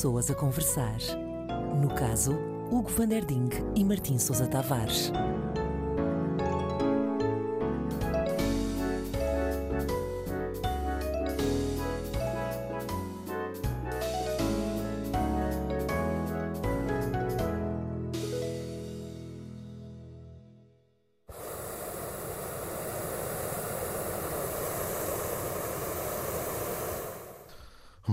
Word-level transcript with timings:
pessoas 0.00 0.30
a 0.30 0.34
conversar. 0.34 0.96
No 1.78 1.94
caso, 1.94 2.32
Hugo 2.70 2.88
van 2.88 3.06
der 3.06 3.22
Ding 3.22 3.50
e 3.76 3.84
Martim 3.84 4.18
Sousa 4.18 4.46
Tavares. 4.46 5.12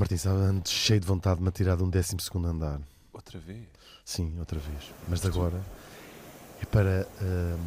O 0.08 0.10
Martim 0.10 0.16
estava 0.16 0.40
antes 0.40 0.72
cheio 0.72 1.02
de 1.02 1.06
vontade 1.06 1.36
de 1.36 1.44
me 1.44 1.50
atirar 1.50 1.76
de 1.76 1.84
um 1.84 1.90
12 1.90 2.16
andar. 2.46 2.80
Outra 3.12 3.38
vez? 3.40 3.68
Sim, 4.06 4.40
outra 4.40 4.58
vez. 4.58 4.94
Mas 5.06 5.20
de 5.20 5.28
agora 5.28 5.62
é 6.62 6.66
para 6.66 7.06
hum, 7.22 7.58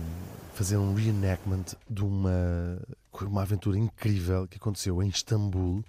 fazer 0.54 0.78
um 0.78 0.94
reenactment 0.94 1.76
de 1.90 2.02
uma, 2.02 2.80
uma 3.20 3.42
aventura 3.42 3.78
incrível 3.78 4.48
que 4.48 4.56
aconteceu 4.56 5.02
em 5.02 5.08
Istambul. 5.08 5.84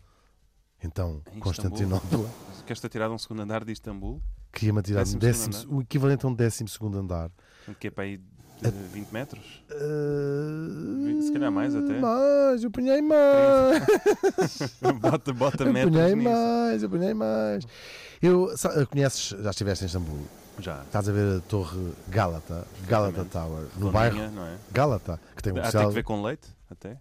Então, 0.83 1.21
Em 1.33 1.39
Constantinopla. 1.39 2.29
Queres-te 2.67 2.85
atirar 2.85 3.07
de 3.07 3.15
um 3.15 3.17
segundo 3.17 3.43
andar 3.43 3.63
de 3.63 3.71
Istambul? 3.71 4.21
Queria-me 4.51 4.79
atirar 4.79 5.05
de 5.05 5.15
um 5.15 5.19
Décimo 5.19 5.47
décimo, 5.47 5.53
segundo 5.53 5.77
o 5.77 5.81
equivalente 5.81 6.25
a 6.25 6.29
um 6.29 6.33
12 6.33 6.65
andar. 6.97 7.29
Portanto, 7.29 7.77
que 7.79 7.87
é 7.87 7.91
para 7.91 8.03
aí 8.03 8.19
20 8.69 9.11
metros? 9.11 9.63
Uh, 9.71 11.21
Se 11.23 11.31
calhar 11.33 11.51
mais 11.51 11.75
até. 11.75 11.99
Mais, 11.99 12.63
eu 12.63 12.69
punhei 12.71 13.01
mais. 13.01 13.83
bota 15.01 15.33
bota 15.33 15.63
eu 15.63 15.73
metros 15.73 15.95
nisso. 15.95 16.17
mais, 16.29 16.83
eu 16.83 16.89
punhei 16.89 17.13
mais. 17.13 17.65
Eu, 18.21 18.53
conheces, 18.89 19.29
já 19.29 19.49
estiveste 19.49 19.83
em 19.85 19.87
Istambul? 19.87 20.19
Já. 20.59 20.81
Estás 20.83 21.09
a 21.09 21.11
ver 21.11 21.37
a 21.37 21.39
torre 21.41 21.91
Galata, 22.09 22.67
Galata. 22.87 23.25
Tower, 23.25 23.65
no 23.77 23.91
bairro 23.91 24.29
não 24.31 24.45
é? 24.45 24.57
Galata, 24.71 25.19
que 25.35 25.41
tem, 25.41 25.53
um 25.53 25.57
Ah, 25.57 25.61
tem 25.61 25.65
que 25.65 25.71
célebre, 25.71 25.95
ver 25.95 26.03
com 26.03 26.21
leite, 26.21 26.47
até? 26.69 26.97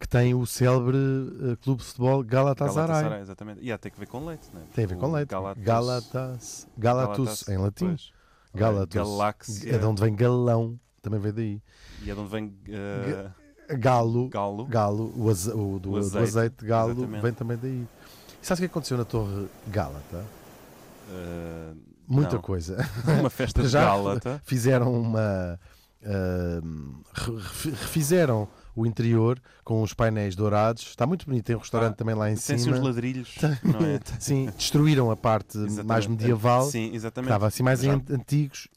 que 0.00 0.08
tem 0.08 0.34
o 0.34 0.46
célebre 0.46 0.96
eh, 0.96 1.56
clube 1.62 1.80
de 1.82 1.86
futebol 1.88 2.22
Galatasaray. 2.24 2.86
Galatasaray, 2.88 3.20
exatamente. 3.20 3.60
E 3.62 3.70
há 3.70 3.78
tem 3.78 3.92
que 3.92 3.98
ver 4.00 4.06
com 4.06 4.24
leite, 4.26 4.48
não 4.52 4.60
é? 4.60 4.64
Tem 4.74 4.84
a 4.84 4.88
ver 4.88 4.96
com 4.96 5.12
leite. 5.12 5.28
Galatas- 5.28 5.62
Galatas, 5.64 6.68
Galatus, 6.78 7.16
Galatas- 7.18 7.48
em 7.48 7.56
latim. 7.58 7.86
pois. 7.88 8.12
Galatus. 8.54 8.94
Galáxia. 8.94 9.74
É 9.74 9.78
de 9.78 9.84
onde 9.84 10.00
vem 10.02 10.14
galão, 10.16 10.78
também 11.08 11.20
vem 11.20 11.32
daí. 11.32 11.62
E 12.02 12.10
é 12.10 12.14
de 12.14 12.20
onde 12.20 12.30
vem 12.30 12.54
eh, 12.68 13.30
Galo, 13.78 14.28
galo. 14.28 14.64
galo 14.66 15.12
o, 15.16 15.30
aze- 15.30 15.50
o 15.50 15.78
do, 15.78 15.90
O 15.90 15.92
do 15.92 15.96
azeite, 15.98 16.18
azeite 16.28 16.56
de 16.60 16.66
galo 16.66 16.92
exatamente. 16.92 17.22
vem 17.22 17.32
também 17.32 17.56
daí. 17.56 17.86
E 18.42 18.46
sabes 18.46 18.58
o 18.58 18.62
que 18.62 18.66
aconteceu 18.66 18.96
na 18.98 19.04
torre 19.04 19.46
Gálata? 19.68 20.24
eh, 21.10 21.72
Muita 22.08 22.34
não. 22.36 22.42
coisa. 22.42 22.76
Uma 23.20 23.30
festa 23.30 23.62
de 23.62 23.68
Já- 23.68 23.84
Gálata. 23.84 24.40
fizeram 24.44 24.92
uma. 24.92 25.58
refi- 27.14 27.70
refizeram 27.70 28.48
o 28.76 28.86
interior 28.86 29.40
com 29.64 29.82
os 29.82 29.92
painéis 29.94 30.36
dourados. 30.36 30.82
Está 30.90 31.06
muito 31.06 31.26
bonito. 31.26 31.46
Tem 31.46 31.56
um 31.56 31.58
restaurante 31.60 31.94
Ah, 31.94 31.96
também 31.96 32.14
lá 32.14 32.30
em 32.30 32.34
Tem-se 32.36 32.58
cima. 32.64 32.76
uns 32.76 32.84
ladrilhos, 32.84 33.34
não 33.64 33.80
é? 33.80 33.98
Sim, 34.20 34.50
destruíram 34.56 35.10
a 35.10 35.16
parte 35.16 35.56
Exatamente. 35.56 35.86
mais 35.86 36.06
medieval. 36.06 36.70
Sim, 36.70 36.90
exatamente. 36.94 37.30
Estava 37.30 37.46
assim 37.46 37.62
mais 37.62 37.80
Já 37.80 37.94
antigos 37.94 38.68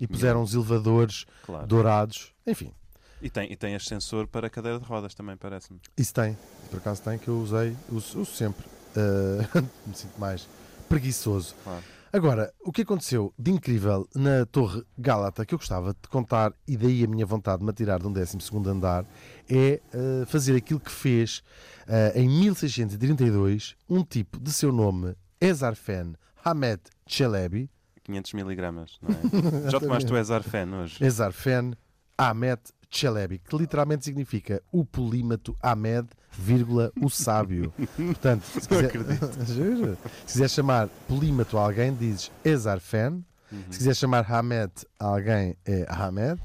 e 0.00 0.06
puseram 0.06 0.42
os 0.42 0.54
elevadores 0.54 1.26
claro. 1.44 1.66
dourados. 1.66 2.32
Enfim, 2.46 2.72
E 3.20 3.28
tem, 3.28 3.52
e 3.52 3.56
tem 3.56 3.74
ascensor 3.74 4.26
para 4.28 4.48
cadeira 4.48 4.78
de 4.78 4.84
rodas 4.84 5.12
também, 5.12 5.36
parece-me. 5.36 5.80
isso 5.96 6.14
tem. 6.14 6.38
Por 6.70 6.76
acaso 6.78 7.02
tem 7.02 7.18
que 7.18 7.26
eu 7.28 7.38
usei, 7.40 7.76
uso, 7.90 8.20
uso 8.20 8.32
sempre. 8.32 8.64
Ah, 8.96 9.60
me 9.86 9.94
sinto 9.94 10.18
mais 10.18 10.48
preguiçoso. 10.88 11.54
Claro. 11.64 11.82
Agora, 12.12 12.52
o 12.64 12.72
que 12.72 12.82
aconteceu 12.82 13.34
de 13.38 13.50
incrível 13.50 14.08
na 14.14 14.46
Torre 14.46 14.82
Gálata, 14.96 15.44
que 15.44 15.54
eu 15.54 15.58
gostava 15.58 15.92
de 15.92 16.08
contar, 16.08 16.52
e 16.66 16.76
daí 16.76 17.04
a 17.04 17.06
minha 17.06 17.26
vontade 17.26 17.58
de 17.58 17.64
me 17.64 17.70
atirar 17.70 18.00
de 18.00 18.06
um 18.06 18.12
12 18.12 18.38
andar, 18.66 19.04
é 19.48 19.80
eh, 19.92 20.24
fazer 20.26 20.56
aquilo 20.56 20.80
que 20.80 20.90
fez 20.90 21.42
eh, 21.86 22.12
em 22.16 22.28
1632 22.28 23.76
um 23.88 24.02
tipo 24.02 24.40
de 24.40 24.50
seu 24.52 24.72
nome, 24.72 25.14
Ezarfen 25.40 26.14
Hamed 26.44 26.80
Chelebi, 27.06 27.70
500 28.08 28.32
miligramas, 28.32 28.98
não 29.02 29.10
é? 29.10 29.68
Já 29.70 29.78
tomaste 29.78 30.10
o 30.10 30.16
Ezar 30.16 30.42
Fan 30.42 30.74
hoje? 30.74 31.04
Ezarfen 31.04 31.74
Ahmed 32.18 32.60
Chelebi, 32.90 33.38
que 33.38 33.56
literalmente 33.56 34.04
significa 34.04 34.62
o 34.72 34.84
polímato 34.84 35.56
Ahmed, 35.62 36.08
vírgula, 36.32 36.90
o 37.00 37.08
sábio. 37.08 37.72
Portanto, 37.96 38.42
se 38.44 38.68
quiser, 38.68 38.90
se 40.26 40.32
quiser 40.32 40.50
chamar 40.50 40.88
polímato 41.06 41.56
a 41.56 41.62
alguém, 41.62 41.94
dizes 41.94 42.32
Ezarfen. 42.44 43.24
Uhum. 43.50 43.62
Se 43.70 43.78
quiser 43.78 43.94
chamar 43.94 44.30
Hamed 44.30 44.72
a 44.98 45.06
alguém, 45.06 45.56
é 45.64 45.86
Hamed. 45.88 46.40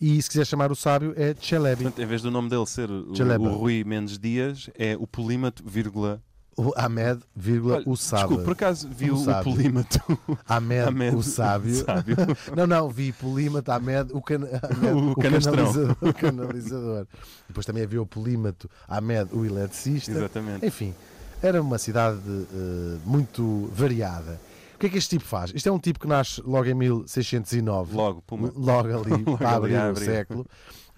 E 0.00 0.20
se 0.20 0.28
quiser 0.28 0.44
chamar 0.44 0.70
o 0.70 0.76
sábio, 0.76 1.14
é 1.16 1.34
Chelebi. 1.38 1.84
Portanto, 1.84 2.02
em 2.02 2.06
vez 2.06 2.22
do 2.22 2.30
nome 2.30 2.48
dele 2.48 2.66
ser 2.66 2.90
o, 2.90 3.12
o 3.12 3.56
Rui 3.56 3.84
Mendes 3.84 4.18
Dias, 4.18 4.70
é 4.78 4.96
o 4.96 5.06
polímato, 5.06 5.62
vírgula... 5.66 6.22
O 6.58 6.72
Hamed, 6.74 7.20
vírgula, 7.34 7.76
Olha, 7.76 7.84
o 7.86 7.96
sábio. 7.96 8.28
Desculpe, 8.28 8.44
por 8.44 8.52
acaso 8.52 8.88
vi 8.88 9.10
O 9.10 9.16
o, 9.16 9.44
polímato. 9.44 10.00
Hamed, 10.48 10.88
Ahmed, 10.88 11.16
o 11.16 11.22
sábio. 11.22 11.84
sábio. 11.84 12.16
Não, 12.56 12.66
não, 12.66 12.88
vi 12.88 13.12
polímato, 13.12 13.70
Ahmed, 13.70 14.10
o, 14.14 14.22
can... 14.22 14.36
Ahmed, 14.36 14.92
O 14.96 15.10
o, 15.10 15.16
canalizador, 15.16 15.96
o 16.00 16.14
canalizador. 16.14 17.06
Depois 17.46 17.66
também 17.66 17.82
havia 17.82 18.00
o 18.00 18.06
polímato, 18.06 18.70
Ahmed, 18.88 19.28
o 19.34 19.44
eletricista. 19.44 20.12
Exatamente. 20.12 20.64
Enfim, 20.64 20.94
era 21.42 21.60
uma 21.60 21.76
cidade 21.76 22.18
eh, 22.26 22.98
muito 23.04 23.70
variada. 23.74 24.40
O 24.76 24.78
que 24.78 24.86
é 24.86 24.88
que 24.90 24.98
este 24.98 25.18
tipo 25.18 25.24
faz? 25.24 25.52
Isto 25.54 25.68
é 25.68 25.72
um 25.72 25.78
tipo 25.78 25.98
que 26.00 26.06
nasce 26.06 26.42
logo 26.44 26.66
em 26.66 26.74
1609. 26.74 27.94
Logo, 27.96 28.22
puma. 28.22 28.52
Logo 28.54 28.88
ali, 28.88 29.10
Logo 29.10 29.38
para 29.38 29.50
abrir 29.56 29.74
o 29.92 29.96
século. 29.96 30.46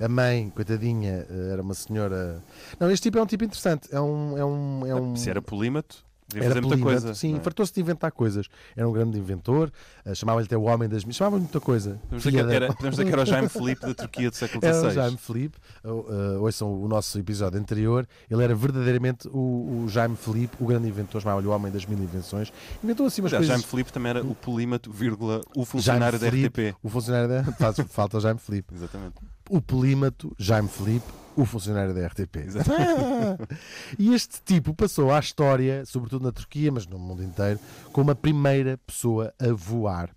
A 0.01 0.09
mãe, 0.09 0.51
coitadinha, 0.51 1.27
eh, 1.29 1.53
era 1.53 1.61
uma 1.61 1.75
senhora. 1.75 2.43
Não, 2.79 2.91
este 2.91 3.05
tipo 3.05 3.19
é 3.19 3.23
um 3.23 3.27
tipo 3.27 3.45
interessante. 3.45 3.89
É 3.93 4.01
um. 4.01 4.39
É 4.39 4.45
um, 4.45 4.87
é 4.87 4.95
um... 4.95 5.17
Se 5.17 5.29
era 5.29 5.43
polímato, 5.43 6.05
devia 6.29 6.49
Era 6.49 6.61
muita 6.61 6.79
coisa. 6.79 7.15
Sim, 7.15 7.37
é? 7.37 7.41
fartou-se 7.41 7.73
de 7.73 7.81
inventar 7.81 8.13
coisas. 8.13 8.47
Era 8.77 8.89
um 8.89 8.93
grande 8.93 9.19
inventor, 9.19 9.73
eh, 10.05 10.15
chamavam-lhe 10.15 10.47
até 10.47 10.57
o 10.57 10.63
homem 10.63 10.89
das 10.89 11.05
missões, 11.05 11.17
chamavam-lhe 11.17 11.45
muita 11.45 11.61
coisa. 11.61 11.99
Podemos 12.03 12.23
dizer, 12.23 12.47
que 12.47 12.55
era, 12.55 12.67
podemos 12.69 12.97
dizer 12.97 13.05
que 13.07 13.13
era 13.13 13.23
o 13.23 13.27
Jaime 13.27 13.49
Felipe 13.49 13.81
da 13.81 13.95
Turquia 13.95 14.31
do 14.31 14.37
século 14.37 14.65
Era 14.65 14.77
o 14.77 14.81
XVI. 14.81 14.95
Jaime 14.95 15.17
Felipe, 15.17 15.59
uh, 15.85 15.89
uh, 15.89 16.43
ouçam 16.43 16.73
o 16.73 16.87
nosso 16.87 17.19
episódio 17.19 17.59
anterior, 17.59 18.07
ele 18.31 18.45
era 18.45 18.55
verdadeiramente 18.55 19.29
o, 19.29 19.85
o 19.85 19.89
Jaime 19.89 20.17
Felipe, 20.17 20.57
o 20.61 20.67
grande 20.67 20.89
inventor, 20.89 21.23
chamava-lhe 21.23 21.47
o 21.47 21.51
homem 21.51 21.73
das 21.73 21.87
mil 21.87 21.99
invenções. 21.99 22.53
Inventou 22.83 23.07
assim 23.07 23.23
umas 23.23 23.33
Aliás, 23.33 23.47
coisas. 23.47 23.63
Jaime 23.63 23.71
Felipe 23.71 23.93
também 23.93 24.11
era 24.11 24.23
o 24.23 24.35
polímato, 24.35 24.93
vírgula, 24.93 25.41
o 25.57 25.65
funcionário 25.65 26.19
da 26.19 26.31
Felipe, 26.31 26.69
RTP. 26.69 26.77
O 26.83 26.89
funcionário 26.89 27.29
da. 27.29 27.45
Faz, 27.59 27.77
falta 27.89 28.19
o 28.19 28.21
Jaime 28.21 28.39
Felipe. 28.39 28.75
Exatamente. 28.75 29.15
O 29.49 29.61
polímato, 29.61 30.35
Jaime 30.39 30.69
Felipe, 30.69 31.07
o 31.41 31.45
funcionário 31.45 31.95
da 31.95 32.07
RTP. 32.07 32.37
E 33.99 34.15
este 34.15 34.41
tipo 34.45 34.75
passou 34.75 35.13
à 35.13 35.19
história, 35.19 35.85
sobretudo 35.87 36.25
na 36.25 36.33
Turquia, 36.33 36.71
mas 36.73 36.87
no 36.87 36.99
mundo 36.99 37.23
inteiro, 37.23 37.59
como 37.93 38.11
a 38.11 38.15
primeira 38.15 38.79
pessoa 38.87 39.33
a 39.39 39.53
voar. 39.53 40.11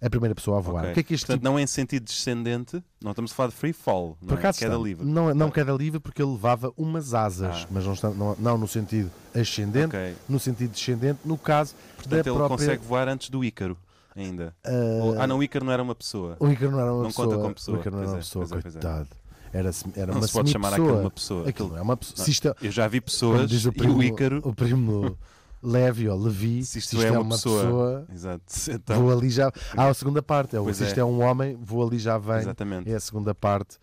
A 0.00 0.08
primeira 0.08 0.34
pessoa 0.34 0.58
a 0.58 0.60
voar. 0.60 0.82
Ok. 0.84 0.90
O 0.90 0.94
que 0.94 1.00
é 1.00 1.02
que 1.02 1.14
este 1.14 1.26
Portanto, 1.26 1.40
tipo 1.40 1.50
não 1.52 1.58
é 1.58 1.62
em 1.62 1.66
sentido 1.66 2.04
descendente, 2.04 2.82
não 3.02 3.10
estamos 3.10 3.32
a 3.32 3.34
falar 3.34 3.48
de 3.48 3.54
free 3.56 3.72
fall, 3.72 4.16
não 4.20 4.28
Por 4.28 4.38
é? 4.38 4.40
queda 4.40 4.50
está. 4.50 4.76
livre. 4.76 5.04
Não, 5.04 5.34
não 5.34 5.50
queda 5.50 5.72
livre 5.72 5.98
porque 5.98 6.22
ele 6.22 6.30
levava 6.32 6.72
umas 6.76 7.12
asas, 7.14 7.62
Ah. 7.64 7.66
mas 7.70 7.84
não, 7.84 7.92
está, 7.94 8.10
não, 8.10 8.36
não 8.38 8.58
no 8.58 8.68
sentido 8.68 9.10
ascendente, 9.34 9.96
Ok. 9.96 10.14
no 10.28 10.38
sentido 10.38 10.70
descendente, 10.70 11.20
no 11.24 11.36
caso 11.36 11.74
Portanto, 11.96 12.10
da 12.24 12.30
ele 12.30 12.36
própria. 12.38 12.48
consegue 12.56 12.84
voar 12.84 13.08
antes 13.08 13.28
do 13.30 13.42
Ícaro, 13.44 13.76
ainda. 14.14 14.54
ah, 14.64 14.70
Ou- 15.02 15.20
ah, 15.20 15.26
não, 15.26 15.38
o 15.38 15.42
Ícaro 15.42 15.64
não 15.64 15.72
era 15.72 15.82
uma 15.82 15.94
pessoa. 15.94 16.36
O 16.38 16.48
Ícaro 16.48 16.70
não 16.70 16.80
era 16.80 16.92
uma 16.92 17.02
Não 17.02 17.08
pessoa. 17.08 17.26
conta 17.28 17.42
como 17.42 17.54
pessoa. 17.54 17.76
O 17.76 17.80
Ícaro 17.80 17.96
não 17.96 18.02
era 18.02 18.10
uma 18.12 18.16
é, 18.18 18.20
pessoa, 18.20 18.46
pois 18.46 18.58
é, 18.58 18.62
pois 18.62 18.76
é. 18.76 18.80
coitado. 18.80 19.08
Era, 19.54 19.70
era 19.94 20.06
não 20.12 20.18
uma 20.20 20.26
se 20.26 20.32
pode 20.32 20.50
chamar 20.50 20.68
aquilo 20.72 20.86
semi-pessoa. 20.88 21.04
uma 21.04 21.10
pessoa. 21.10 21.48
Aquilo 21.48 21.68
não 21.70 21.78
é 21.78 21.82
uma 21.82 21.96
pessoa. 21.96 22.24
Se 22.24 22.30
isto 22.30 22.48
é, 22.48 22.54
Eu 22.60 22.70
já 22.72 22.88
vi 22.88 23.00
pessoas 23.00 23.48
diz 23.48 23.64
o 23.64 23.68
e 23.68 23.72
primo, 23.72 23.96
o 23.98 24.02
Ícaro. 24.02 24.40
o 24.44 24.52
primo 24.54 25.16
Levi 25.62 26.08
ou 26.08 26.18
Levi, 26.20 26.64
Se 26.64 26.78
isto 26.80 27.00
é 27.00 27.10
uma 27.18 27.36
pessoa. 27.36 28.04
Exato. 28.12 28.42
Então, 28.68 29.00
vou 29.00 29.10
ali 29.16 29.30
já. 29.30 29.50
Há 29.76 29.86
a 29.88 29.94
segunda 29.94 30.20
parte. 30.22 30.56
É, 30.56 30.60
Pois 30.60 30.76
se 30.76 30.84
isto 30.84 30.98
é. 30.98 31.00
é 31.00 31.04
um 31.04 31.22
homem, 31.22 31.56
vou 31.62 31.86
ali 31.86 31.98
já 31.98 32.18
vem. 32.18 32.36
exatamente. 32.38 32.90
É 32.90 32.94
a 32.96 33.00
segunda 33.00 33.34
parte 33.34 33.78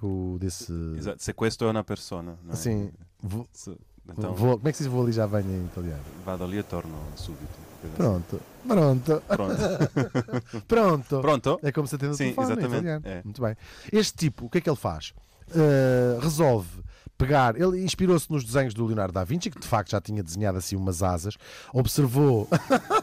do, 0.00 0.38
desse. 0.38 0.72
Exato. 0.96 1.22
Se 1.22 1.32
questo 1.34 1.64
é 1.64 1.68
una 1.68 1.82
persona. 1.84 2.38
Não 2.44 2.50
é? 2.50 2.54
Assim, 2.54 2.90
vou, 3.22 3.46
Se- 3.52 3.76
Então, 4.08 4.32
vou- 4.34 4.56
como 4.56 4.68
é 4.68 4.70
que 4.72 4.78
se 4.78 4.84
diz 4.84 4.92
vou 4.92 5.02
ali 5.02 5.12
já 5.12 5.26
venho 5.26 5.50
em 5.50 5.64
italiano? 5.66 6.00
vado 6.24 6.44
ali 6.44 6.58
e 6.58 6.62
torno 6.62 6.94
súbito. 7.16 7.67
Pronto, 7.96 8.40
pronto, 8.66 9.22
Pronto. 9.28 9.56
pronto. 10.66 11.20
Pronto. 11.20 11.60
É 11.62 11.72
como 11.72 11.86
se 11.86 11.94
atende 11.94 12.12
o 12.12 12.16
Sim, 12.16 12.34
telefone 12.34 12.52
exatamente, 12.64 13.08
é. 13.08 13.22
Muito 13.24 13.40
bem. 13.40 13.56
Este 13.92 14.16
tipo, 14.16 14.46
o 14.46 14.50
que 14.50 14.58
é 14.58 14.60
que 14.60 14.68
ele 14.68 14.76
faz? 14.76 15.14
Uh, 15.50 16.18
resolve 16.20 16.68
pegar, 17.18 17.60
ele 17.60 17.82
inspirou-se 17.82 18.30
nos 18.30 18.44
desenhos 18.44 18.72
do 18.72 18.86
Leonardo 18.86 19.12
da 19.12 19.24
Vinci, 19.24 19.50
que 19.50 19.58
de 19.58 19.66
facto 19.66 19.90
já 19.90 20.00
tinha 20.00 20.22
desenhado 20.22 20.56
assim 20.56 20.76
umas 20.76 21.02
asas, 21.02 21.36
observou 21.72 22.48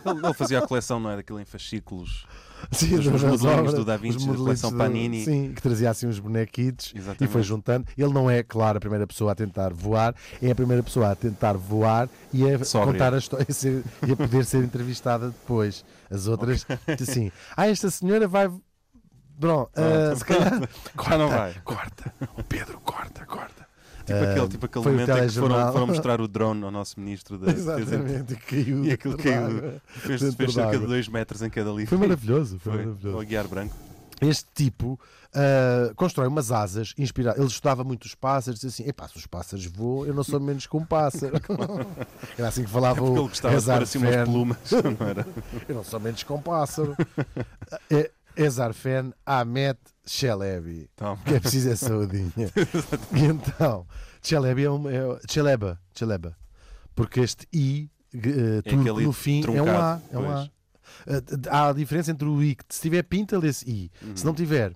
Ele, 0.05 0.25
ele 0.25 0.33
fazia 0.33 0.59
a 0.59 0.67
coleção, 0.67 0.99
não 0.99 1.11
é? 1.11 1.17
Daquilo 1.17 1.39
em 1.39 1.45
fascículos. 1.45 2.25
sim, 2.71 2.95
Os 2.95 3.05
modelinhos 3.05 3.43
obras, 3.43 3.73
do 3.73 3.83
Da 3.85 3.97
Vinci, 3.97 4.25
da 4.27 4.33
coleção 4.35 4.71
do- 4.71 4.77
Panini. 4.77 5.23
Sim, 5.25 5.51
que 5.53 5.61
trazia 5.61 5.89
assim 5.89 6.07
uns 6.07 6.17
bonequitos 6.17 6.93
e 6.95 6.97
Exatamente. 6.97 7.31
foi 7.31 7.43
juntando. 7.43 7.85
Ele 7.97 8.13
não 8.13 8.29
é, 8.31 8.41
claro, 8.41 8.77
a 8.77 8.81
primeira 8.81 9.05
pessoa 9.05 9.33
a 9.33 9.35
tentar 9.35 9.73
voar, 9.73 10.15
é 10.41 10.49
a 10.49 10.55
primeira 10.55 10.81
pessoa 10.81 11.11
a 11.11 11.15
tentar 11.15 11.53
voar 11.57 12.07
e 12.33 12.49
a 12.49 12.63
Sóbria. 12.63 12.93
contar 12.93 13.13
a 13.13 13.17
história 13.17 13.45
e, 13.49 14.07
e 14.07 14.11
a 14.13 14.15
poder 14.15 14.45
ser 14.45 14.63
entrevistada 14.63 15.27
depois. 15.27 15.83
As 16.09 16.27
outras, 16.27 16.65
assim, 17.01 17.31
ah, 17.57 17.67
esta 17.67 17.91
senhora 17.91 18.27
vai. 18.27 18.49
Pronto, 19.37 19.69
ah, 19.75 20.15
se 20.15 20.23
calhar. 20.23 20.61
Já 21.09 21.17
não 21.17 21.27
vai. 21.27 21.53
Corta, 21.65 22.13
o 22.37 22.43
Pedro, 22.43 22.79
corta, 22.79 23.25
corta. 23.25 23.64
Tipo 24.05 24.19
Ah, 24.19 24.31
aquele, 24.31 24.47
tipo 24.49 24.65
aquele 24.65 24.85
o 24.85 24.91
momento 24.91 25.09
em 25.11 25.27
que 25.27 25.33
foram, 25.33 25.71
foram 25.71 25.87
mostrar 25.87 26.21
o 26.21 26.27
drone 26.27 26.63
ao 26.63 26.71
nosso 26.71 26.99
ministro 26.99 27.37
da. 27.37 27.49
Exatamente, 27.53 28.33
e 28.33 28.37
caiu. 28.37 28.85
E 28.85 28.91
aquilo 28.91 29.17
caiu. 29.17 29.81
Fez, 29.87 30.21
fez 30.21 30.53
cerca 30.53 30.71
de 30.71 30.77
d'água. 30.77 30.87
2 30.87 31.07
metros 31.07 31.41
em 31.41 31.49
cada 31.49 31.71
livro. 31.71 31.87
Foi 31.87 31.97
maravilhoso, 31.97 32.59
foi, 32.59 32.73
Foi. 32.73 32.85
maravilhoso. 32.85 33.17
Ao 33.17 33.23
guiar 33.23 33.47
branco. 33.47 33.75
Este 34.21 34.45
tipo 34.53 34.99
ah, 35.35 35.91
constrói 35.95 36.27
umas 36.27 36.49
asas 36.49 36.93
inspiradas. 36.97 37.39
Ele 37.39 37.47
estudava 37.47 37.83
muito 37.83 38.05
os 38.05 38.15
pássaros, 38.15 38.59
dizia 38.61 38.69
assim: 38.69 38.89
Epá, 38.89 39.07
se 39.07 39.17
os 39.17 39.27
pássaros 39.27 39.65
voam, 39.65 40.05
eu 40.05 40.13
não 40.13 40.23
sou 40.23 40.39
menos 40.39 40.65
que 40.65 40.77
um 40.77 40.85
pássaro. 40.85 41.33
Era 42.37 42.47
assim 42.47 42.63
que 42.63 42.69
falava 42.69 43.01
ele 43.01 43.19
o 43.19 43.27
gostava 43.27 43.55
de 43.55 43.61
pôr 43.61 43.73
Ezar 43.73 43.81
assim 43.81 43.97
umas 43.97 44.15
plumas, 44.23 44.57
não 44.99 45.07
era? 45.07 45.27
Eu 45.67 45.75
não 45.75 45.83
sou 45.83 45.99
menos 45.99 46.23
que 46.23 46.31
um 46.31 46.41
pássaro. 46.41 46.95
É 47.89 48.09
Ezar 48.37 48.73
Fen 48.73 49.13
Ahmet 49.25 49.77
Chelebi. 50.05 50.89
Que 51.25 51.33
é 51.35 51.39
preciso 51.39 51.69
é 51.69 51.75
saudinha. 51.75 52.51
e 53.13 53.19
então, 53.25 53.85
Chelebi 54.21 54.63
é 54.63 54.71
um. 54.71 54.89
É, 54.89 55.19
Cheleba, 55.29 55.79
Cheleba. 55.93 56.37
Porque 56.93 57.19
este 57.21 57.47
I, 57.53 57.89
eh, 58.13 58.61
É 58.63 58.69
aquele 58.69 59.03
no 59.03 59.11
fim, 59.11 59.43
é 59.43 59.61
um 59.61 59.63
A. 59.77 59.99
truncado, 59.99 60.01
É 60.11 60.17
um 60.17 60.29
A. 60.31 60.49
Eh, 61.07 61.21
Há 61.49 61.69
a 61.69 61.73
diferença 61.73 62.11
entre 62.11 62.27
o 62.27 62.41
I, 62.41 62.55
que 62.55 62.63
se 62.69 62.81
tiver 62.81 63.03
pinta, 63.03 63.37
lê-se 63.37 63.69
I. 63.69 63.91
Uhum. 64.01 64.15
Se 64.15 64.25
não 64.25 64.33
tiver, 64.33 64.71
eh, 64.71 64.75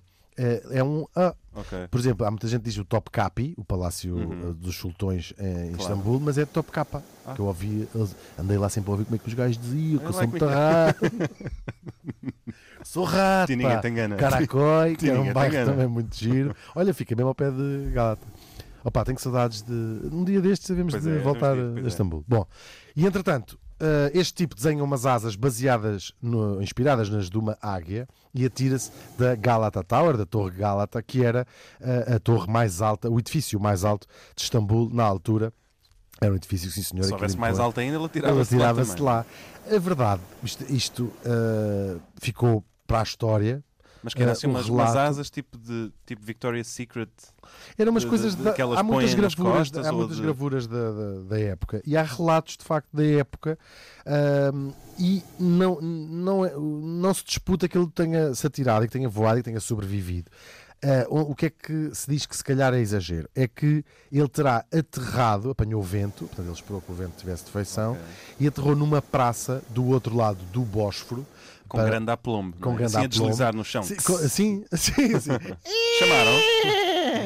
é 0.70 0.82
um 0.82 1.06
A. 1.14 1.34
ok. 1.54 1.88
Por 1.90 2.00
exemplo, 2.00 2.26
há 2.26 2.30
muita 2.30 2.48
gente 2.48 2.60
que 2.62 2.70
diz 2.70 2.78
o 2.78 2.84
Top 2.84 3.10
Capi, 3.10 3.54
o 3.56 3.64
Palácio 3.64 4.14
Uhum. 4.16 4.50
eh, 4.50 4.52
dos 4.54 4.76
Sultões 4.76 5.34
eh, 5.38 5.66
em 5.66 5.72
Claro. 5.72 5.80
Istambul, 5.82 6.20
mas 6.20 6.38
é 6.38 6.46
Top 6.46 6.70
Capa. 6.70 7.02
Ah. 7.26 7.34
Que 7.34 7.40
eu 7.40 7.46
ouvi, 7.46 7.88
andei 8.38 8.56
lá 8.58 8.68
sempre 8.68 8.90
a 8.90 8.92
ouvir 8.92 9.04
como 9.04 9.16
é 9.16 9.18
que 9.18 9.28
os 9.28 9.34
gajos 9.34 9.58
diziam, 9.58 9.98
que 9.98 10.06
eu 10.06 10.12
sou 10.12 10.20
lá, 10.22 10.26
muito 10.26 10.46
rato. 10.46 11.00
sou 12.84 13.04
rato. 13.04 13.52
Caracói, 14.18 14.96
que 14.96 15.10
é 15.10 15.18
um 15.18 15.32
bairro 15.32 15.66
também 15.66 15.86
muito 15.86 16.16
giro. 16.16 16.54
Olha, 16.74 16.94
fica 16.94 17.14
mesmo 17.14 17.28
ao 17.28 17.34
pé 17.34 17.50
de 17.50 17.90
Galata. 17.92 18.26
Opa, 18.82 19.04
tenho 19.04 19.18
saudades 19.18 19.62
de. 19.62 19.72
Um 20.10 20.24
dia 20.24 20.40
destes 20.40 20.66
sabemos 20.66 20.98
de 20.98 21.10
é, 21.10 21.18
voltar 21.18 21.54
ver, 21.54 21.78
a 21.78 21.84
é. 21.84 21.86
Istambul. 21.88 22.24
Bom, 22.26 22.46
e 22.96 23.04
entretanto, 23.04 23.58
eh, 23.80 24.10
este 24.14 24.34
tipo 24.34 24.54
desenha 24.54 24.84
umas 24.84 25.06
asas 25.06 25.34
baseadas, 25.36 26.12
no- 26.22 26.60
inspiradas 26.62 27.08
nas 27.08 27.28
de 27.30 27.38
uma 27.38 27.56
águia 27.62 28.06
e 28.34 28.44
atira-se 28.44 28.90
da 29.18 29.34
Galata 29.34 29.82
Tower, 29.82 30.16
da 30.16 30.26
Torre 30.26 30.50
Galata, 30.56 31.02
que 31.02 31.24
era 31.24 31.46
eh, 31.80 32.14
a 32.16 32.18
torre 32.18 32.50
mais 32.50 32.80
alta, 32.82 33.08
o 33.10 33.18
edifício 33.18 33.58
mais 33.58 33.84
alto 33.84 34.06
de 34.36 34.42
Istambul 34.42 34.90
na 34.92 35.04
altura. 35.04 35.52
Era 36.20 36.32
um 36.32 36.36
edifício, 36.36 36.70
sim 36.70 36.82
senhor. 36.82 37.04
Se 37.04 37.12
houvesse 37.12 37.36
mais 37.36 37.54
imponente. 37.54 37.66
alto 37.66 37.80
ainda, 37.80 37.96
Ela 37.96 38.08
tirava-se 38.08 38.54
lá 38.54 38.58
tirava-se 38.60 38.90
também. 38.90 39.04
lá. 39.04 39.24
A 39.74 39.78
verdade, 39.78 40.20
isto, 40.42 40.64
isto, 40.72 41.12
eh, 41.24 41.96
ficou 42.20 42.62
para 42.86 43.00
a 43.00 43.02
história. 43.02 43.64
Mas 44.02 44.14
que 44.14 44.22
era 44.22 44.32
assim 44.32 44.46
umas, 44.46 44.66
umas 44.68 44.96
asas 44.96 45.28
tipo 45.30 45.58
de 45.58 45.92
tipo 46.06 46.24
Victoria's 46.24 46.66
Secret. 46.68 47.10
Eram 47.76 47.90
umas 47.92 48.02
De- 48.02 48.08
coisas 48.08 48.34
de- 48.34 48.42
da- 48.42 48.50
daquelas 48.50 48.78
há 48.78 48.82
muitas 48.82 49.12
gravuras, 49.14 49.72
há 49.86 49.92
muitas 49.92 50.16
de- 50.16 50.22
gravuras 50.22 50.66
da, 50.66 50.90
da, 50.90 51.20
da 51.28 51.38
época 51.40 51.82
e 51.86 51.96
há 51.96 52.02
relatos 52.02 52.56
de 52.56 52.64
facto 52.64 52.88
da 52.94 53.04
época 53.04 53.58
ahm, 54.06 54.70
e 54.98 55.22
não, 55.38 55.80
não, 55.80 56.44
é- 56.44 56.52
não 56.56 57.12
se 57.14 57.24
disputa 57.24 57.68
que 57.68 57.76
ele 57.76 57.88
tenha 57.94 58.34
se 58.34 58.46
atirado 58.46 58.84
e 58.84 58.88
que 58.88 58.92
tenha 58.92 59.08
voado 59.08 59.38
e 59.38 59.42
que 59.42 59.48
tenha 59.48 59.60
sobrevivido. 59.60 60.30
Ah, 60.82 61.04
o 61.10 61.34
que 61.34 61.44
é 61.46 61.50
que 61.50 61.90
se 61.94 62.08
diz 62.10 62.24
que 62.24 62.34
se 62.34 62.42
calhar 62.42 62.72
é 62.72 62.80
exagero? 62.80 63.28
É 63.34 63.46
que 63.46 63.84
ele 64.10 64.28
terá 64.28 64.64
aterrado, 64.72 65.50
apanhou 65.50 65.78
o 65.82 65.84
vento, 65.84 66.24
portanto 66.24 66.46
ele 66.46 66.54
esperou 66.54 66.80
que 66.80 66.90
o 66.90 66.94
vento 66.94 67.12
tivesse 67.18 67.44
defeição 67.44 67.92
Ok. 67.92 68.02
e 68.40 68.48
aterrou 68.48 68.74
numa 68.74 69.02
praça 69.02 69.62
do 69.68 69.84
outro 69.88 70.16
lado 70.16 70.38
do 70.52 70.62
Bósforo. 70.62 71.26
Com 71.70 71.78
para- 71.78 71.88
grande 71.88 72.10
aplombo. 72.10 72.56
com 72.60 72.72
é? 72.72 72.76
grande 72.78 72.96
assim 72.96 72.96
a 72.96 73.06
aplombo. 73.06 73.24
deslizar 73.26 73.54
no 73.54 73.64
chão. 73.64 73.82
Sim, 73.84 73.94
co- 73.96 74.18
sim. 74.28 74.64
Chamaram. 75.98 76.32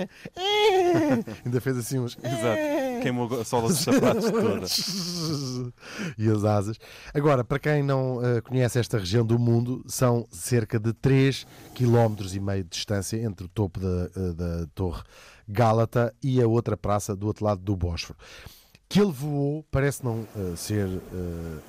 Ainda 1.44 1.60
fez 1.60 1.76
assim 1.78 1.98
uns. 1.98 2.16
Exato. 2.22 3.02
Queimou 3.02 3.40
a 3.40 3.44
sola 3.44 3.68
dos 3.68 3.78
sapatos 3.78 4.24
toda. 4.30 5.72
e 6.18 6.28
as 6.28 6.44
asas. 6.44 6.78
Agora, 7.12 7.42
para 7.42 7.58
quem 7.58 7.82
não 7.82 8.20
eh, 8.24 8.40
conhece 8.40 8.78
esta 8.78 8.98
região 8.98 9.24
do 9.24 9.38
mundo, 9.38 9.82
são 9.86 10.26
cerca 10.30 10.78
de 10.78 10.92
3 10.92 11.46
km 11.74 12.16
e 12.34 12.40
meio 12.40 12.64
de 12.64 12.70
distância 12.70 13.16
entre 13.16 13.46
o 13.46 13.48
topo 13.48 13.80
da, 13.80 14.10
eh, 14.14 14.32
da 14.34 14.66
Torre 14.74 15.02
Gálata 15.48 16.14
e 16.22 16.40
a 16.40 16.46
outra 16.46 16.76
praça 16.76 17.14
do 17.16 17.26
outro 17.26 17.44
lado 17.44 17.60
do 17.62 17.74
Bósforo. 17.76 18.18
Que 18.88 19.00
ele 19.00 19.10
voou 19.12 19.64
parece 19.70 20.04
não 20.04 20.26
eh, 20.36 20.52
ser 20.56 20.88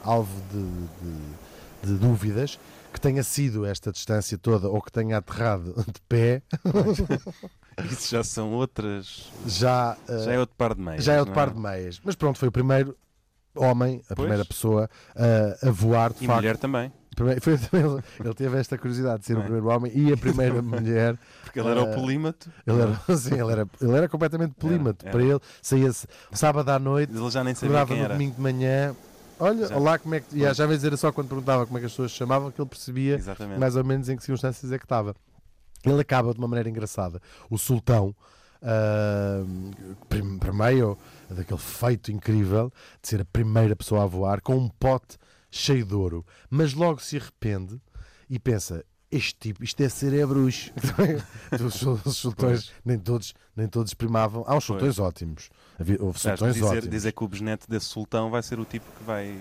alvo 0.03 0.41
de, 0.51 0.61
de- 0.61 1.54
de 1.85 1.93
dúvidas, 1.95 2.59
que 2.93 2.99
tenha 2.99 3.23
sido 3.23 3.65
esta 3.65 3.91
distância 3.91 4.37
toda 4.37 4.67
ou 4.69 4.81
que 4.81 4.91
tenha 4.91 5.17
aterrado 5.17 5.73
de 5.75 6.01
pé, 6.07 6.41
Isso 7.91 8.09
já 8.11 8.23
são 8.23 8.53
outras. 8.53 9.29
já, 9.45 9.97
Já 10.23 10.31
é 10.31 10.39
outro 10.39 10.55
par 10.55 10.73
de 10.73 10.81
meias. 10.81 11.03
já 11.03 11.13
é 11.13 11.19
outro 11.19 11.33
par 11.33 11.49
de 11.51 11.59
meias. 11.59 11.99
Mas 12.03 12.15
pronto, 12.15 12.39
foi 12.39 12.47
o 12.47 12.51
primeiro 12.51 12.95
homem, 13.55 14.01
a 14.09 14.15
primeira 14.15 14.45
pessoa 14.45 14.89
a, 15.15 15.67
a 15.67 15.71
voar 15.71 16.13
de 16.13 16.23
E 16.23 16.27
facto. 16.27 16.37
mulher 16.39 16.57
também. 16.57 16.91
Primeiro- 17.15 17.41
foi 17.41 17.53
ele 18.23 18.33
teve 18.33 18.57
esta 18.57 18.77
curiosidade 18.77 19.21
de 19.21 19.25
ser 19.27 19.33
Não 19.33 19.39
o 19.39 19.43
é? 19.43 19.45
primeiro 19.45 19.67
homem 19.69 19.91
e 19.95 20.11
a 20.13 20.17
primeira 20.17 20.59
mulher. 20.63 21.17
Porque 21.43 21.59
ele 21.59 21.69
era 21.69 21.83
o 21.83 21.87
Eh, 21.89 21.95
polímato. 21.95 22.49
Ele 22.65 22.81
era, 22.81 23.17
sim, 23.17 23.33
ele 23.33 23.51
era, 23.51 23.67
ele 23.81 23.93
era 23.97 24.09
completamente 24.09 24.53
polímato. 24.55 25.05
era. 25.05 25.11
Para 25.11 25.23
ele, 25.25 25.39
saía-se 25.61 26.07
sábado 26.31 26.69
à 26.69 26.79
noite, 26.79 27.13
Ele 27.13 27.29
já 27.29 27.43
nem 27.43 27.53
sabia 27.55 27.85
quem 27.85 27.97
no 27.97 28.03
era. 28.05 28.13
domingo 28.13 28.35
de 28.35 28.41
manhã. 28.41 28.95
Olha, 29.39 29.67
Já. 29.67 29.75
olá, 29.77 29.99
como 29.99 30.15
é 30.15 30.19
que. 30.21 30.37
E 30.37 30.53
já 30.53 30.65
vezes 30.65 30.83
era 30.85 30.95
só 30.97 31.11
quando 31.11 31.27
perguntava 31.27 31.65
como 31.65 31.77
é 31.77 31.81
que 31.81 31.85
as 31.87 31.91
pessoas 31.91 32.11
se 32.11 32.17
chamavam 32.17 32.51
que 32.51 32.61
ele 32.61 32.69
percebia 32.69 33.15
Exatamente. 33.15 33.59
mais 33.59 33.75
ou 33.75 33.83
menos 33.83 34.07
em 34.09 34.15
que 34.15 34.23
circunstâncias 34.23 34.71
é 34.71 34.77
que 34.77 34.85
estava. 34.85 35.13
Ele 35.83 35.99
acaba 36.01 36.33
de 36.33 36.39
uma 36.39 36.47
maneira 36.47 36.69
engraçada. 36.69 37.21
O 37.49 37.57
sultão, 37.57 38.15
prim- 40.09 40.37
primeiro, 40.39 40.97
daquele 41.29 41.59
feito 41.59 42.11
incrível 42.11 42.71
de 43.01 43.09
ser 43.09 43.21
a 43.21 43.25
primeira 43.25 43.75
pessoa 43.75 44.03
a 44.03 44.07
voar 44.07 44.41
com 44.41 44.55
um 44.55 44.69
pote 44.69 45.17
cheio 45.51 45.85
de 45.85 45.93
ouro, 45.93 46.25
mas 46.49 46.73
logo 46.73 46.99
se 47.01 47.17
arrepende 47.17 47.79
e 48.29 48.39
pensa. 48.39 48.83
Este 49.15 49.35
tipo, 49.39 49.63
isto 49.63 49.81
é 49.81 50.25
bruxo. 50.25 50.71
os, 51.65 51.73
sul- 51.75 51.99
os 52.03 52.17
sultões, 52.17 52.71
nem 52.83 52.97
todos, 52.99 53.33
nem 53.55 53.67
todos 53.67 53.93
primavam. 53.93 54.41
Há 54.45 54.55
uns 54.55 54.65
Pois. 54.65 54.79
sultões 54.79 54.99
ótimos. 54.99 55.49
Havia- 55.79 55.97
Houve 56.01 56.19
sultões 56.19 56.53
dizer, 56.55 56.65
ótimos. 56.65 56.89
dizer 56.89 57.11
que 57.13 57.23
o 57.23 57.27
bisneto 57.27 57.69
desse 57.69 57.85
sultão 57.85 58.29
vai 58.29 58.43
ser 58.43 58.59
o 58.59 58.65
tipo 58.65 58.85
que 58.97 59.03
vai 59.03 59.37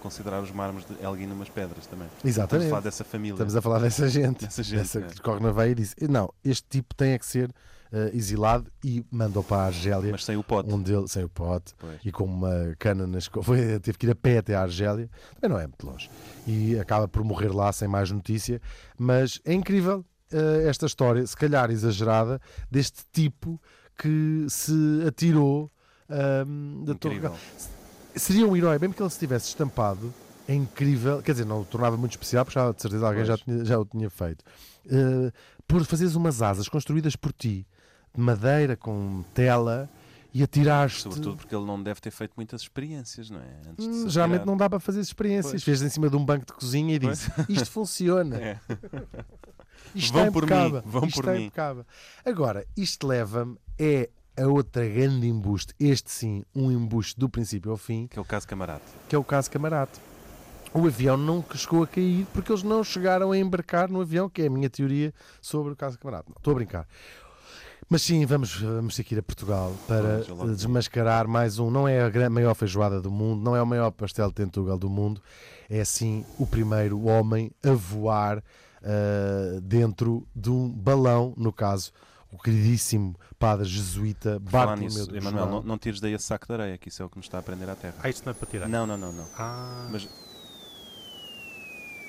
considerar 0.00 0.42
os 0.42 0.50
mármores 0.50 0.86
de 0.86 1.02
Elgin 1.04 1.26
umas 1.26 1.48
pedras 1.48 1.86
também. 1.86 2.06
Estamos 2.08 2.24
a 2.24 2.28
Exatamente. 2.28 2.68
falar 2.70 2.80
dessa 2.82 3.04
família. 3.04 3.34
Estamos 3.34 3.56
a 3.56 3.62
falar 3.62 3.78
dessa 3.80 4.08
gente. 4.08 4.44
Dessa 4.44 4.62
gente, 4.62 4.80
Essa 4.80 4.98
é. 5.00 5.02
que 5.02 5.20
corre 5.22 5.40
na 5.40 5.52
veia 5.52 5.70
e 5.70 5.74
disse: 5.74 5.94
Não, 6.08 6.32
este 6.44 6.66
tipo 6.68 6.94
tem 6.94 7.12
é 7.12 7.18
que 7.18 7.26
ser 7.26 7.50
eh, 7.92 8.10
exilado 8.14 8.70
e 8.84 9.04
mandou 9.10 9.42
para 9.42 9.62
a 9.62 9.66
Argélia, 9.66 10.12
Mas 10.12 10.24
sem 10.24 10.36
o 10.36 10.42
pote. 10.42 10.72
onde 10.72 10.92
ele, 10.92 11.08
sem 11.08 11.24
o 11.24 11.28
pote 11.28 11.74
Pois. 11.78 12.00
e 12.04 12.12
com 12.12 12.24
uma 12.24 12.74
cana 12.78 13.06
nas 13.06 13.26
foi 13.42 13.78
Teve 13.80 13.98
que 13.98 14.06
ir 14.06 14.10
a 14.10 14.14
pé 14.14 14.38
até 14.38 14.54
à 14.54 14.62
Argélia, 14.62 15.08
também 15.40 15.56
não 15.56 15.62
é 15.62 15.66
muito 15.66 15.86
longe. 15.86 16.10
E 16.46 16.78
acaba 16.78 17.06
por 17.08 17.22
morrer 17.24 17.52
lá 17.54 17.72
sem 17.72 17.88
mais 17.88 18.10
notícia. 18.10 18.60
Mas 18.98 19.40
é 19.44 19.52
incrível 19.52 20.04
eh, 20.32 20.64
esta 20.68 20.86
história, 20.86 21.26
se 21.26 21.36
calhar 21.36 21.70
exagerada, 21.70 22.40
deste 22.70 23.02
tipo 23.12 23.60
que 23.96 24.46
se 24.48 24.72
atirou 25.06 25.70
ahm, 26.08 26.84
da 26.84 26.94
Torre 26.94 27.20
seria 28.14 28.46
um 28.46 28.56
herói, 28.56 28.78
mesmo 28.78 28.94
que 28.94 29.02
ele 29.02 29.10
se 29.10 29.18
tivesse 29.18 29.48
estampado, 29.48 30.12
é 30.48 30.54
incrível, 30.54 31.20
quer 31.22 31.32
dizer, 31.32 31.44
não 31.44 31.60
o 31.60 31.64
tornava 31.64 31.96
muito 31.96 32.12
especial, 32.12 32.44
porque 32.44 32.58
já, 32.58 32.72
de 32.72 32.80
certeza 32.82 33.06
alguém 33.06 33.24
já, 33.24 33.36
tinha- 33.36 33.64
já 33.64 33.78
o 33.78 33.84
tinha 33.84 34.08
feito. 34.10 34.42
Uh, 34.86 35.30
por 35.66 35.84
fazeres 35.84 36.14
umas 36.14 36.40
asas 36.40 36.68
construídas 36.68 37.14
por 37.16 37.32
ti, 37.32 37.66
de 38.14 38.20
madeira, 38.20 38.76
com 38.76 39.22
tela, 39.34 39.88
e 40.32 40.42
atiraste. 40.42 41.02
Sobretudo 41.02 41.36
porque 41.36 41.54
ele 41.54 41.64
não 41.64 41.82
deve 41.82 42.00
ter 42.00 42.10
feito 42.10 42.32
muitas 42.36 42.60
experiências, 42.62 43.30
não 43.30 43.40
é? 43.40 43.56
Hum, 43.78 44.08
Geralmente 44.08 44.44
não 44.44 44.56
dá 44.56 44.68
para 44.68 44.78
fazer 44.78 45.00
experiências. 45.00 45.52
Pois. 45.52 45.64
Fez 45.64 45.82
em 45.82 45.88
cima 45.88 46.08
de 46.10 46.16
um 46.16 46.24
banco 46.24 46.46
de 46.46 46.52
cozinha 46.52 46.94
e 46.94 47.00
Pois. 47.00 47.18
disse: 47.18 47.30
Isto 47.48 47.70
funciona. 47.70 48.36
É. 48.40 48.58
Isto 49.94 50.12
Vão 50.12 50.22
está 50.28 50.32
por 50.32 50.42
mim, 50.44 50.82
vão 50.84 51.04
isto 51.06 51.14
por 51.14 51.20
está 51.24 51.32
mim. 51.32 51.46
impecável. 51.46 51.86
Agora, 52.24 52.66
isto 52.76 53.06
leva-me 53.06 53.56
é 53.78 54.10
a 54.36 54.46
outra 54.46 54.86
grande 54.86 55.26
embuste. 55.26 55.72
Este 55.80 56.10
sim, 56.10 56.44
um 56.54 56.70
embuste 56.70 57.18
do 57.18 57.28
princípio 57.28 57.70
ao 57.70 57.76
fim, 57.76 58.06
Que 58.06 58.18
é 58.18 58.22
o 58.22 58.24
caso 58.24 58.46
camarada. 58.46 58.82
que 59.08 59.14
é 59.14 59.18
o 59.18 59.24
caso 59.24 59.50
Camarate. 59.50 59.98
O 60.74 60.86
avião 60.86 61.16
nunca 61.16 61.56
chegou 61.56 61.82
a 61.82 61.86
cair 61.86 62.26
porque 62.34 62.52
eles 62.52 62.62
não 62.62 62.84
chegaram 62.84 63.32
a 63.32 63.38
embarcar 63.38 63.90
no 63.90 64.00
avião, 64.02 64.28
que 64.28 64.42
é 64.42 64.46
a 64.46 64.50
minha 64.50 64.68
teoria 64.68 65.14
sobre 65.40 65.72
o 65.72 65.76
caso 65.76 65.98
Camarate. 65.98 66.28
Não, 66.28 66.36
estou 66.36 66.50
a 66.52 66.54
brincar. 66.56 66.86
Mas 67.90 68.02
sim, 68.02 68.26
vamos, 68.26 68.54
vamos 68.60 68.94
ter 68.96 69.02
que 69.04 69.14
ir 69.14 69.18
a 69.18 69.22
Portugal 69.22 69.74
para 69.86 70.18
desmascarar 70.54 71.26
mais 71.26 71.58
um. 71.58 71.70
Não 71.70 71.88
é 71.88 72.02
a 72.04 72.30
maior 72.30 72.54
feijoada 72.54 73.00
do 73.00 73.10
mundo, 73.10 73.42
não 73.42 73.56
é 73.56 73.62
o 73.62 73.66
maior 73.66 73.90
pastel 73.90 74.28
de 74.28 74.34
tentugal 74.34 74.78
do 74.78 74.90
mundo, 74.90 75.22
é 75.70 75.82
sim 75.84 76.24
o 76.38 76.46
primeiro 76.46 77.02
homem 77.06 77.50
a 77.64 77.72
voar 77.72 78.44
ah, 78.82 79.58
dentro 79.62 80.26
de 80.36 80.50
um 80.50 80.68
balão, 80.68 81.32
no 81.36 81.50
caso, 81.50 81.90
o 82.30 82.36
queridíssimo 82.36 83.16
padre 83.38 83.66
jesuíta 83.66 84.38
Bartolomeu 84.38 85.06
de 85.06 85.16
Emanuel, 85.16 85.46
não, 85.46 85.62
não 85.62 85.78
tires 85.78 85.98
daí 85.98 86.12
esse 86.12 86.26
saco 86.26 86.46
de 86.46 86.52
areia, 86.52 86.76
que 86.76 86.90
isso 86.90 87.02
é 87.02 87.06
o 87.06 87.08
que 87.08 87.16
nos 87.16 87.24
está 87.24 87.38
a 87.38 87.42
prender 87.42 87.70
à 87.70 87.74
terra. 87.74 87.94
Ah, 88.02 88.10
isto 88.10 88.22
não 88.26 88.32
é 88.32 88.34
para 88.34 88.48
tirar. 88.48 88.68
Não, 88.68 88.86
não, 88.86 88.98
não, 88.98 89.12
não. 89.12 89.26
Ah, 89.38 89.88
Mas 89.90 90.02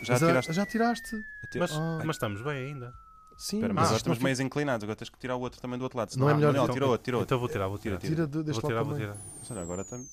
já 0.03 0.13
Mas, 0.13 0.19
tiraste. 0.19 0.53
já 0.53 0.65
tiraste? 0.65 1.25
Mas, 1.57 1.71
Ah. 1.71 2.01
mas 2.05 2.15
estamos 2.17 2.41
bem 2.41 2.67
ainda. 2.67 2.93
Sim, 3.39 3.55
Espera, 3.57 3.73
mas 3.73 3.89
não 3.89 3.95
estamos 3.97 4.19
meios 4.19 4.39
inclinados, 4.41 4.83
agora 4.83 4.97
tens 4.97 5.09
que 5.09 5.17
tirar 5.17 5.35
o 5.37 5.39
outro 5.39 5.61
também 5.61 5.79
do 5.79 5.83
outro 5.83 5.97
lado. 5.97 6.09
Não 6.17 6.27
é 6.27 6.33
senão- 6.33 6.35
melhor- 6.35 6.51
Manuel, 6.51 6.63
então, 6.65 6.73
tira 6.75 6.85
outro, 6.87 7.03
tira 7.05 7.17
outro. 7.17 7.25
Então 7.27 7.39
vou 7.39 7.47
tirar, 7.47 7.67
vou 7.69 7.77
tirar. 7.79 7.97
Tira, 7.97 8.27
Tira 8.27 8.43
deste 8.43 8.61
Vou 8.61 8.69
tirar, 8.69 8.83
vou 8.83 8.97
tirar. 8.97 9.15
Olha, 9.49 9.61
agora 9.61 9.85
também. 9.85 10.07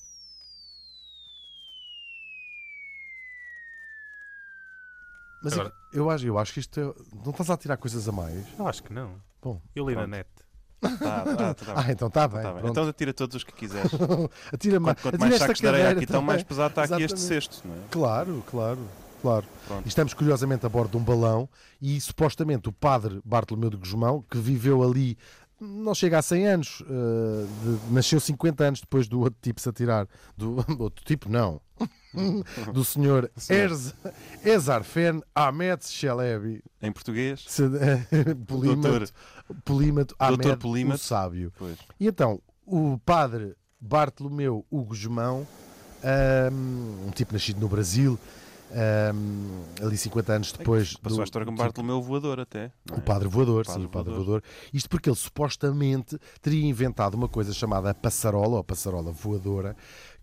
Mas 5.43 5.53
Agora- 5.53 5.73
eu, 5.93 6.11
acho, 6.11 6.27
eu 6.27 6.39
acho 6.39 6.53
que 6.55 6.61
isto 6.61 6.81
é... 6.81 6.85
Não 7.25 7.31
estás 7.31 7.51
a 7.51 7.57
tirar 7.57 7.77
coisas 7.77 8.09
a 8.09 8.13
mais? 8.13 8.45
Eu 8.59 8.67
acho 8.67 8.83
que 8.83 8.93
não. 8.93 9.15
Bom. 9.43 9.61
Eu 9.75 9.89
li 9.89 9.95
na 9.95 10.03
Pronto. 10.03 10.11
net. 10.11 10.29
Tá, 10.81 10.97
tá, 10.97 11.25
tá, 11.35 11.55
tá 11.67 11.73
Ah, 11.77 11.93
então 11.93 12.09
está 12.09 12.27
bem. 12.29 12.43
Tá 12.43 12.53
bem. 12.55 12.71
Então 12.71 12.89
atira 12.89 13.13
todos 13.15 13.37
os 13.37 13.45
que 13.45 13.53
quiseres. 13.53 13.91
atira 14.53 14.81
mais, 14.81 14.97
Quanto, 14.97 15.03
quanto 15.03 15.15
atira 15.17 15.29
mais 15.29 15.39
sacos 15.43 15.61
de 15.61 15.69
areia 15.69 15.91
aqui, 15.91 16.07
tão 16.07 16.23
mais 16.23 16.43
também. 16.43 16.49
pesado 16.49 16.69
está 16.81 16.95
aqui 16.95 17.03
este 17.05 17.21
cesto, 17.21 17.63
não 17.67 17.75
é? 17.75 17.79
Claro, 17.91 18.45
claro, 18.51 18.79
claro. 19.23 19.47
Pronto. 19.67 19.87
Estamos 19.89 20.15
curiosamente 20.15 20.65
a 20.67 20.69
bordo 20.69 20.93
de 20.93 20.97
um 20.97 21.03
balão 21.05 21.49
e 21.81 22.01
supostamente 22.01 22.69
o 22.69 22.73
padre 22.73 23.21
Bartolomeu 23.25 23.71
de 23.71 23.77
Guzmão, 23.77 24.25
que 24.31 24.39
viveu 24.39 24.83
ali, 24.83 25.17
não 25.61 25.95
chega 25.95 26.19
a 26.19 26.23
100 26.23 26.47
anos, 26.47 26.83
eh, 26.83 27.47
de- 27.89 27.93
nasceu 27.95 28.21
50 28.21 28.65
anos 28.65 28.81
depois 28.81 29.09
do 29.09 29.21
outro 29.21 29.39
tipo 29.41 29.61
se 29.61 29.69
atirar. 29.69 30.07
Do 30.37 30.57
outro 30.83 31.05
tipo, 31.05 31.29
não. 31.29 31.61
do 32.73 32.85
senhor. 32.85 33.31
Erz- 33.51 33.95
Ezarfen 34.45 35.23
Ahmed 35.35 35.85
Shelebi, 35.85 36.63
Em 36.81 36.93
português, 36.93 37.45
se- 37.47 37.65
eh, 37.65 38.35
polímato, 38.47 39.13
polímato 39.65 40.15
Ahmed, 40.19 40.57
Polímato. 40.59 41.01
o 41.01 41.05
sábio. 41.05 41.53
Pois. 41.59 41.77
E 42.01 42.07
então, 42.07 42.41
o 42.65 42.99
padre 43.05 43.55
Bartolomeu 43.81 44.65
Hugo 44.71 44.87
Guzmão, 44.91 45.47
um, 46.53 47.09
um 47.09 47.11
tipo 47.11 47.33
nascido 47.33 47.61
no 47.61 47.69
Brasil, 47.69 48.19
um, 48.73 49.63
ali 49.85 49.97
50 49.97 50.33
anos 50.33 50.53
depois 50.53 50.95
Passou 50.97 51.19
do, 51.19 51.21
a 51.23 51.25
história 51.25 51.47
como 51.47 51.57
Bartolomeu 51.57 52.01
Voador 52.03 52.41
até. 52.41 52.71
não 52.89 52.97
o 52.97 52.99
é? 52.99 53.03
padre 53.03 53.29
voador, 53.29 53.63
O 53.63 53.65
padre 53.67 53.81
sim, 53.83 53.87
o 53.87 53.91
padre 53.91 54.11
voador. 54.13 54.27
voador. 54.27 54.43
Isto 54.73 54.89
porque 54.89 55.09
ele 55.09 55.17
supostamente 55.17 56.19
teria 56.41 56.67
inventado 56.67 57.15
uma 57.15 57.29
coisa 57.29 57.53
chamada 57.53 57.95
passarola, 57.95 58.57
ou 58.59 58.65
passarola 58.65 59.13
voadora, 59.13 59.77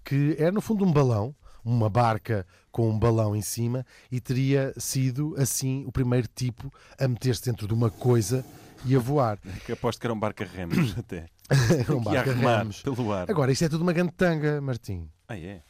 que 0.04 0.36
era 0.38 0.52
no 0.52 0.62
fundo 0.62 0.86
um 0.86 0.92
balão, 0.92 1.36
uma 1.64 1.90
barca 1.90 2.46
com 2.72 2.90
um 2.90 2.98
balão 3.00 3.36
em 3.36 3.42
cima, 3.42 3.86
e 4.12 4.20
teria 4.20 4.74
sido 4.78 5.36
assim 5.38 5.86
o 5.86 5.92
primeiro 5.92 6.28
tipo 6.36 6.72
a 7.00 7.08
meter-se 7.08 7.46
dentro 7.46 7.68
de 7.68 7.74
uma 7.74 7.90
coisa 7.90 8.44
e 8.86 8.96
a 8.96 9.00
voar. 9.00 9.40
Que 9.66 9.72
aposto 9.72 10.00
que 10.00 10.06
era 10.08 10.14
um 10.14 10.20
barco 10.20 10.44
a 10.44 10.46
remos 10.46 10.94
até. 10.98 11.28
Era 11.50 11.96
um 11.96 12.02
que 12.04 12.10
ia 12.10 12.16
barco 12.16 12.30
a 12.30 12.34
remar 12.34 12.58
remos. 12.60 12.82
pelo 12.82 13.12
ar. 13.14 13.30
Agora, 13.32 13.52
isto 13.52 13.64
é 13.64 13.70
tudo 13.70 13.82
uma 13.82 13.94
grande 13.94 14.12
tanga, 14.14 14.60
Martim. 14.60 15.08
Ah, 15.28 15.38
é? 15.38 15.62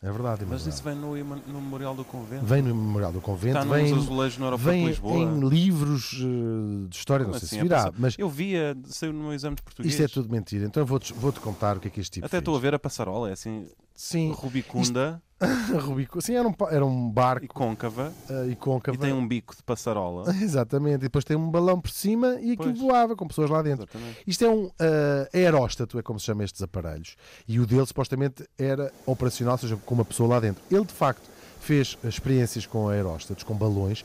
É 0.00 0.12
verdade, 0.12 0.44
Mas 0.48 0.62
Emanuel. 0.62 0.68
isso 0.68 0.82
vem 0.84 0.94
no, 0.94 1.36
no 1.52 1.60
Memorial 1.60 1.92
do 1.94 2.04
Convento. 2.04 2.44
Vem 2.46 2.62
no 2.62 2.72
Memorial 2.72 3.10
do 3.12 3.20
Convento, 3.20 3.58
Está 3.58 3.74
vem, 3.74 3.90
nos 3.92 4.04
azulejos 4.04 4.38
no 4.38 4.44
aeroporto 4.44 4.70
vem 4.70 4.82
de 4.84 4.88
Lisboa. 4.90 5.16
em 5.18 5.48
livros 5.48 6.14
eh, 6.14 6.88
de 6.88 6.96
história, 6.96 7.24
Como 7.24 7.32
não 7.34 7.40
sei 7.40 7.46
assim? 7.46 7.56
se 7.56 7.58
É 7.58 7.62
virá, 7.62 7.92
mas 7.98 8.14
Eu 8.16 8.28
via, 8.28 8.76
saiu 8.86 9.12
no 9.12 9.24
meu 9.24 9.34
exame 9.34 9.56
de 9.56 9.62
português. 9.62 9.92
isto 9.92 10.04
é 10.04 10.06
tudo 10.06 10.30
mentira. 10.30 10.64
Então 10.66 10.86
vou-te 10.86 11.12
vou-te 11.12 11.40
contar 11.40 11.76
o 11.76 11.80
que 11.80 11.88
é 11.88 11.90
que 11.90 11.98
este 12.00 12.12
tipo 12.12 12.26
Até 12.26 12.36
fez. 12.36 12.42
estou 12.42 12.54
a 12.54 12.60
ver 12.60 12.74
a 12.74 12.78
passarola, 12.78 13.28
é 13.28 13.32
assim, 13.32 13.66
Sim, 13.98 14.30
rubicunda 14.30 15.20
Rubico. 15.82 16.20
Sim, 16.20 16.34
era 16.34 16.48
um, 16.48 16.54
era 16.70 16.84
um 16.84 17.10
barco 17.10 17.44
e 17.44 17.48
côncava 17.48 18.12
eh, 18.28 18.48
e 18.50 18.56
côncava. 18.56 18.96
e 18.96 19.00
tem 19.00 19.12
um 19.12 19.26
bico 19.26 19.56
de 19.56 19.62
passarola. 19.62 20.32
Exatamente, 20.42 20.96
e 20.96 20.98
depois 20.98 21.24
tem 21.24 21.36
um 21.36 21.50
balão 21.50 21.80
por 21.80 21.90
cima 21.90 22.38
e 22.40 22.52
aquilo 22.52 22.72
Pois. 22.74 22.78
voava 22.78 23.14
com 23.16 23.26
pessoas 23.26 23.50
lá 23.50 23.62
dentro. 23.62 23.84
Exatamente. 23.84 24.22
Isto 24.26 24.44
é 24.44 24.48
um 24.48 24.70
eh, 24.80 25.28
aeróstato, 25.32 25.98
é 25.98 26.02
como 26.02 26.18
se 26.18 26.26
chama 26.26 26.44
estes 26.44 26.62
aparelhos. 26.62 27.16
E 27.46 27.60
o 27.60 27.66
dele 27.66 27.86
supostamente 27.86 28.48
era 28.58 28.92
operacional, 29.06 29.54
ou 29.54 29.58
seja, 29.58 29.76
com 29.76 29.94
uma 29.94 30.04
pessoa 30.04 30.28
lá 30.28 30.40
dentro. 30.40 30.62
Ele 30.70 30.84
de 30.84 30.94
facto 30.94 31.28
fez 31.60 31.96
experiências 32.04 32.66
com 32.66 32.88
aeróstatos, 32.88 33.42
com 33.44 33.54
balões, 33.54 34.04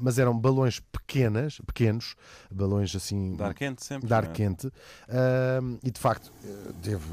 mas 0.00 0.18
eram, 0.18 0.36
balões 0.36 0.80
pequenas, 0.80 1.58
pequenos, 1.66 2.16
balões 2.50 2.94
assim 2.96 3.34
De 3.36 3.42
ar 3.42 3.54
quente 3.54 3.84
sempre. 3.84 4.06
de 4.08 4.14
ar 4.14 4.24
não 4.24 4.30
é? 4.30 4.34
quente, 4.34 4.72
ahm, 5.08 5.76
e 5.84 5.90
de 5.90 6.00
facto 6.00 6.32
eh, 6.44 6.72
teve- 6.82 7.04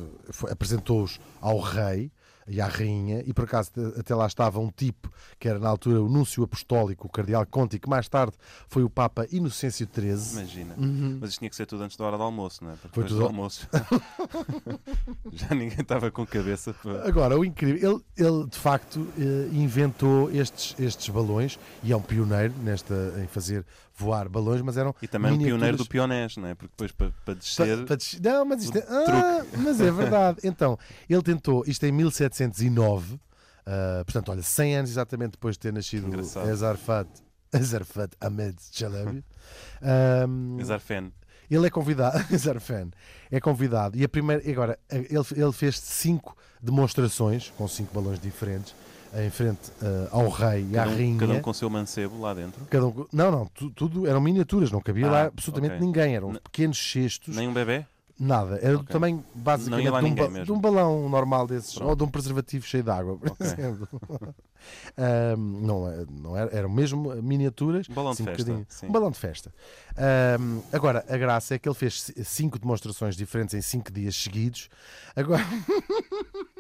apresentou-os 0.50 1.20
ao 1.42 1.60
rei 1.60 2.12
e 2.48 2.60
à 2.60 2.68
rainha, 2.68 3.24
e 3.26 3.34
por 3.34 3.46
acaso 3.46 3.72
até 3.98 4.14
lá 4.14 4.28
estava 4.28 4.60
um 4.60 4.70
tipo 4.70 5.12
que 5.40 5.48
era 5.48 5.60
na 5.60 5.70
altura 5.70 6.02
o 6.02 6.10
núncio 6.10 6.44
apostólico, 6.44 7.08
o 7.08 7.10
cardeal 7.10 7.46
Conti, 7.46 7.80
que 7.80 7.90
mais 7.90 8.08
tarde 8.08 8.34
foi 8.68 8.84
o 8.84 8.90
Papa 8.90 9.28
Inocêncio 9.32 9.88
XIII. 9.92 10.40
Imagina. 10.40 10.76
Uhum. 10.78 11.18
Mas 11.22 11.32
isto 11.32 11.40
tinha 11.40 11.50
que 11.50 11.56
ser 11.56 11.66
tudo 11.66 11.84
antes 11.84 11.98
da 11.98 12.06
hora 12.06 12.18
do 12.18 12.24
almoço, 12.24 12.64
não 12.64 12.72
é? 12.72 12.76
Porque 12.76 12.96
Foi 12.96 13.04
depois 13.04 13.10
tudo 13.10 13.20
do 13.20 13.26
almoço 13.26 13.68
já 15.32 15.50
ninguém 15.56 15.80
estava 15.80 16.12
com 16.12 16.26
cabeça 16.26 16.74
para. 16.74 17.08
Agora, 17.08 17.38
o 17.38 17.46
incrível, 17.46 18.02
ele, 18.18 18.28
ele 18.28 18.48
de 18.48 18.58
facto 18.58 19.08
eh, 19.18 19.50
inventou 19.54 20.32
estes, 20.32 20.76
estes 20.80 21.10
balões 21.10 21.60
e 21.84 21.92
é 21.92 21.98
um 21.98 22.02
pioneiro 22.02 22.54
nesta, 22.62 23.14
em 23.22 23.28
fazer 23.28 23.66
voar 23.96 24.28
balões, 24.30 24.62
mas 24.62 24.76
eram 24.78 24.94
E 25.02 25.08
também 25.08 25.32
um 25.32 25.38
pioneiro 25.38 25.56
miniaturas- 25.58 25.86
do 25.86 25.90
pionés, 25.90 26.38
não 26.38 26.48
é? 26.48 26.56
Porque 26.56 26.72
depois 26.72 26.92
para, 26.92 27.12
para 27.24 27.34
descer. 27.36 27.78
Pa- 27.80 27.86
pa 27.88 27.96
des- 27.96 28.20
não, 28.20 28.46
mas 28.46 28.64
isto 28.64 28.78
é, 28.78 28.86
ah, 28.90 29.46
mas 29.58 29.80
é 29.82 29.92
verdade. 29.92 30.40
Então, 30.44 30.78
ele 31.10 31.22
tentou, 31.22 31.64
isto 31.68 31.86
em 31.86 31.92
1709, 31.92 33.20
ah, 33.66 34.02
portanto, 34.06 34.30
olha, 34.32 34.42
100 34.44 34.76
anos 34.78 34.90
exatamente 34.92 35.32
depois 35.32 35.56
de 35.56 35.60
ter 35.60 35.74
nascido 35.74 36.08
Engraçado. 36.08 36.50
Ezarfat, 36.50 37.08
Ezarfat 37.54 38.12
Ahmed 38.20 38.56
Chalabi. 38.72 39.24
Ahm, 39.82 40.60
Exarfen. 40.60 41.12
ele 41.52 41.68
é 41.68 41.70
convidado, 41.70 42.18
Zarfan, 42.38 42.90
é 43.30 43.40
convidado, 43.40 43.98
e 43.98 44.04
a 44.04 44.10
primeira, 44.10 44.42
agora, 44.50 44.80
ele, 44.90 45.08
ele 45.36 45.52
fez 45.52 45.78
cinco 45.80 46.36
demonstrações 46.62 47.52
com 47.58 47.68
cinco 47.68 47.94
balões 47.94 48.20
diferentes 48.20 48.74
em 49.16 49.30
frente 49.30 49.72
ah, 49.82 50.08
ao 50.12 50.30
rei 50.30 50.66
e 50.72 50.78
à 50.78 50.84
Cada 50.84 50.92
um, 50.92 50.96
rainha. 50.98 51.20
cada 51.20 51.34
um 51.34 51.42
com 51.42 51.50
o 51.52 51.54
seu 51.54 51.70
mancebo 51.70 52.20
lá 52.22 52.34
dentro. 52.34 52.66
Cada 52.70 52.86
um- 52.88 53.06
não, 53.14 53.32
não, 53.32 53.46
tu- 53.48 53.70
tudo 53.72 54.08
eram 54.08 54.22
miniaturas, 54.22 54.72
não 54.72 54.82
cabia 54.82 55.08
Ah, 55.08 55.12
lá 55.12 55.24
absolutamente 55.26 55.76
ok. 55.76 55.86
ninguém, 55.86 56.16
eram 56.16 56.30
N- 56.32 56.40
pequenos 56.40 56.78
cestos, 56.92 57.36
Nem 57.36 57.48
um 57.48 57.54
bebê? 57.54 57.86
nada, 58.20 58.58
era 58.62 58.74
do 58.74 58.82
Ok. 58.82 58.94
tamanho 58.94 59.24
basicamente 59.36 59.84
de, 59.92 60.06
um 60.06 60.16
ba- 60.16 60.44
de 60.44 60.52
um 60.52 60.60
balão 60.60 61.10
normal 61.10 61.46
desses, 61.48 61.74
Pronto. 61.76 61.90
ou 61.90 61.96
de 61.96 62.04
um 62.04 62.08
preservativo 62.08 62.66
cheio 62.66 62.84
de 62.84 62.90
água, 62.90 63.18
por 63.18 63.32
Ok. 63.32 63.46
exemplo. 63.46 63.88
Não, 65.38 65.90
é- 65.92 66.06
não 66.10 66.38
era, 66.38 66.56
eram 66.56 66.70
mesmo 66.70 67.14
miniaturas, 67.22 67.86
Um 67.90 67.94
balão 67.94 68.14
de 68.14 68.22
assim, 68.22 68.24
um 68.32 68.36
festa. 68.64 68.86
um 68.88 68.92
balão 68.94 69.12
de 69.12 69.18
festa. 69.18 69.54
Agora, 70.72 71.04
a 71.10 71.18
graça 71.18 71.56
é 71.56 71.60
que 71.60 71.68
ele 71.68 71.76
fez 71.76 72.02
ci- 72.02 72.24
cinco 72.24 72.58
demonstrações 72.58 73.18
diferentes 73.18 73.54
em 73.56 73.62
cinco 73.62 73.92
dias 73.92 74.16
seguidos. 74.16 74.70
Agora, 75.18 75.44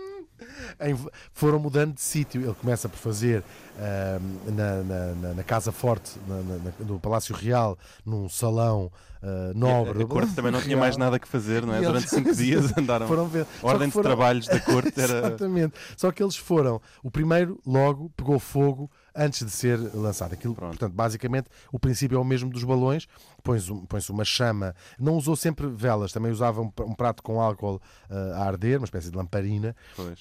em- 0.81 0.97
foram 1.33 1.59
mudando 1.59 1.93
de 1.93 2.01
sítio. 2.01 2.41
Ele 2.41 2.53
começa 2.53 2.87
por 2.89 2.97
fazer 2.97 3.43
ahm, 3.79 4.51
na, 4.55 4.83
na- 4.83 5.33
na- 5.35 5.43
Casa 5.43 5.71
Forte, 5.71 6.11
na- 6.27 6.71
no 6.85 6.99
Palácio 6.99 7.35
Real, 7.35 7.77
num 8.05 8.27
salão 8.29 8.91
E 9.21 9.57
nobre. 9.57 10.01
a, 10.01 10.05
a 10.05 10.07
corte 10.07 10.33
também 10.33 10.51
não 10.51 10.61
tinha 10.61 10.75
mais 10.77 10.97
nada 10.97 11.17
que 11.19 11.27
fazer, 11.27 11.65
não 11.65 11.73
é? 11.73 11.79
E 11.81 11.85
Durante 11.85 12.03
eles- 12.03 12.09
cinco 12.09 12.35
dias 12.35 12.77
andaram. 12.77 13.07
Foram 13.07 13.27
ver. 13.27 13.45
Ordem 13.61 13.81
que 13.81 13.85
de 13.87 13.91
foram- 13.93 14.09
trabalhos 14.09 14.47
da 14.47 14.59
corte 14.59 14.99
era. 14.99 15.19
Exatamente. 15.27 15.73
Só 15.97 16.11
que 16.11 16.21
eles 16.23 16.35
foram. 16.35 16.81
O 17.03 17.09
primeiro, 17.11 17.59
logo, 17.65 18.09
pegou 18.17 18.39
fogo 18.39 18.89
antes 19.15 19.43
de 19.45 19.51
ser 19.51 19.77
lançado. 19.93 20.33
Aquilo, 20.33 20.55
Pronto. 20.55 20.71
portanto, 20.71 20.93
basicamente, 20.93 21.47
o 21.71 21.79
princípio 21.79 22.17
é 22.17 22.19
o 22.19 22.23
mesmo 22.23 22.49
dos 22.49 22.63
balões. 22.63 23.07
Põe-se 23.43 23.71
um, 23.71 23.85
uma 24.09 24.23
chama. 24.25 24.73
Não 24.99 25.15
usou 25.15 25.35
sempre 25.35 25.67
velas, 25.67 26.11
também 26.11 26.31
usava 26.31 26.61
um, 26.61 26.69
pr- 26.69 26.83
um 26.83 26.93
prato 26.93 27.21
com 27.21 27.41
álcool 27.41 27.81
ah, 28.09 28.43
a 28.43 28.47
arder, 28.47 28.79
uma 28.79 28.85
espécie 28.85 29.09
de 29.11 29.17
lamparina. 29.17 29.75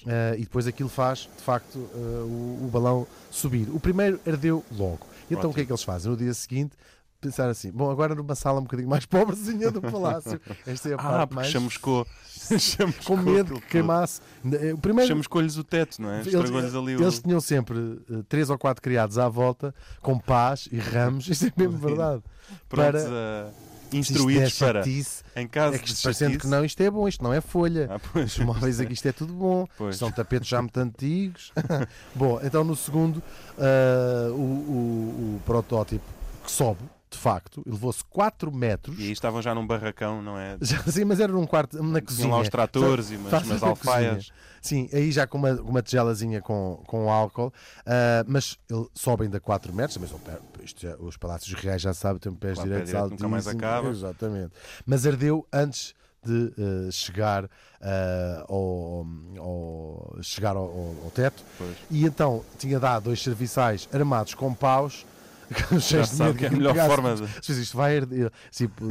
Ah, 0.07 0.35
e 0.35 0.41
depois 0.41 0.67
aquilo 0.67 0.89
faz, 0.89 1.29
de 1.37 1.41
facto, 1.43 1.89
ah, 1.93 1.97
o, 2.25 2.65
o 2.65 2.69
balão 2.71 3.07
subir. 3.31 3.69
O 3.69 3.79
primeiro 3.79 4.19
ardeu 4.27 4.63
logo. 4.71 5.07
Então, 5.31 5.49
o 5.49 5.53
que 5.53 5.61
é 5.61 5.65
que 5.65 5.71
eles 5.71 5.83
fazem? 5.83 6.11
No 6.11 6.17
dia 6.17 6.33
seguinte. 6.33 6.75
Pensar 7.23 7.49
assim, 7.49 7.71
bom, 7.71 7.89
agora 7.89 8.13
numa 8.13 8.35
sala 8.35 8.59
um 8.59 8.63
bocadinho 8.63 8.89
mais 8.89 9.05
pobrezinha 9.07 9.71
do 9.71 9.81
palácio. 9.81 10.39
Esta 10.67 10.89
é 10.89 10.93
a 10.93 10.95
Ah, 10.95 10.97
parte 10.97 11.19
porque 11.21 11.35
mais. 11.35 11.47
chamuscou. 11.47 12.05
chamuscou 12.59 13.17
Com 13.17 13.23
medo 13.23 13.55
que 13.61 13.67
queimasse. 13.67 14.19
O 14.73 14.77
primeiro, 14.77 15.07
Chamuscou-lhes 15.07 15.55
o 15.57 15.63
teto, 15.63 16.01
não 16.01 16.09
é? 16.11 16.19
eles, 16.19 16.75
ali 16.75 16.95
o. 16.97 17.01
eles 17.01 17.19
tinham 17.19 17.39
sempre 17.39 18.01
eh, 18.11 18.23
três 18.27 18.49
ou 18.49 18.57
quatro 18.57 18.81
criados 18.81 19.17
à 19.17 19.29
volta, 19.29 19.73
com 20.01 20.19
pás 20.19 20.67
e 20.71 20.77
ramos, 20.77 21.27
isto 21.29 21.45
é 21.45 21.51
mesmo 21.55 21.77
verdade. 21.77 22.21
prontos 22.67 23.03
para- 23.03 23.51
a. 23.91 23.95
instruídos 23.95 24.49
isto 24.49 24.63
é 24.65 24.67
para. 24.67 24.79
chatice, 24.83 25.23
Em 25.35 25.47
caso 25.47 25.75
é 25.75 25.79
que 25.79 25.93
de 25.93 26.01
parecendo 26.01 26.37
que 26.39 26.47
não, 26.47 26.65
isto 26.65 26.81
é 26.81 26.91
bom, 26.91 27.07
isto 27.07 27.23
não 27.23 27.31
é 27.33 27.39
folha. 27.39 27.87
Ah, 27.89 27.99
pois. 28.11 28.37
Os 28.37 28.43
móveis 28.43 28.79
aqui, 28.81 28.91
isto 28.93 29.07
é 29.07 29.13
tudo 29.13 29.31
bom. 29.33 29.65
Pois. 29.77 29.95
São 29.95 30.11
tapetes 30.11 30.49
já 30.49 30.61
muito 30.61 30.77
antigos. 30.77 31.53
bom, 32.13 32.39
então 32.43 32.63
no 32.65 32.75
segundo, 32.75 33.23
ah, 33.57 34.29
o, 34.31 34.35
o- 34.35 35.35
o 35.37 35.41
protótipo 35.45 36.03
que 36.43 36.51
sobe, 36.51 36.81
de 37.13 37.19
facto, 37.19 37.61
levou-se 37.65 38.03
4 38.05 38.51
metros. 38.51 38.97
E 38.97 39.03
aí 39.03 39.11
estavam 39.11 39.41
já 39.41 39.53
num 39.53 39.65
barracão, 39.67 40.21
não 40.21 40.37
é? 40.37 40.57
Já, 40.59 40.81
sim, 40.83 41.05
mas 41.05 41.19
era 41.19 41.31
num 41.31 41.45
quarto, 41.45 41.77
na 41.77 41.99
Tinham 42.01 42.01
cozinha. 42.05 42.29
lá 42.35 42.39
os 42.41 42.49
tratores 42.49 43.11
e 43.11 43.15
umas, 43.17 43.43
umas 43.43 43.61
alfaias. 43.63 44.31
Sim, 44.61 44.89
aí 44.91 45.11
já 45.11 45.27
com 45.27 45.37
uma, 45.37 45.51
uma 45.61 45.81
tigelazinha 45.83 46.41
com, 46.41 46.81
com 46.87 47.11
álcool, 47.11 47.53
ah, 47.85 48.23
mas 48.27 48.57
ele 48.69 48.87
sobe 48.95 49.25
ainda 49.25 49.39
4 49.39 49.71
metros, 49.73 49.97
mas 49.97 50.09
já- 50.77 50.95
os 50.97 51.15
palácios 51.17 51.53
reais 51.53 51.81
já 51.81 51.93
sabem, 51.93 52.19
têm 52.19 52.33
pés 52.33 52.55
Claro, 52.55 52.69
direitos 52.69 52.91
direito 52.91 53.09
nunca 53.11 53.27
mais 53.27 53.47
acaba. 53.47 53.89
Exatamente. 53.89 54.51
Mas 54.85 55.05
ardeu 55.05 55.45
antes 55.53 55.93
de 56.25 56.53
ah, 56.57 56.91
chegar, 56.91 57.49
ah, 57.81 58.45
ao, 58.49 59.05
ao- 59.37 60.17
chegar 60.23 60.55
ao, 60.55 60.63
ao- 60.63 60.95
ao 61.05 61.11
teto 61.13 61.43
Pois. 61.57 61.75
e 61.91 62.05
então 62.05 62.43
tinha 62.57 62.79
dado 62.79 63.03
dois 63.03 63.21
serviçais 63.21 63.87
armados 63.93 64.33
com 64.33 64.53
paus. 64.53 65.05
De 65.53 66.07
sabe 66.07 66.37
que 66.37 66.45
é 66.45 66.47
a 66.47 66.51
melhor 66.51 66.73
pegasse- 66.73 66.89
forma 66.89 67.15
de- 67.15 67.45
Se 67.45 67.61
isto 67.61 67.77
vai 67.77 67.97
arder. 67.97 68.31
Tipo, 68.51 68.87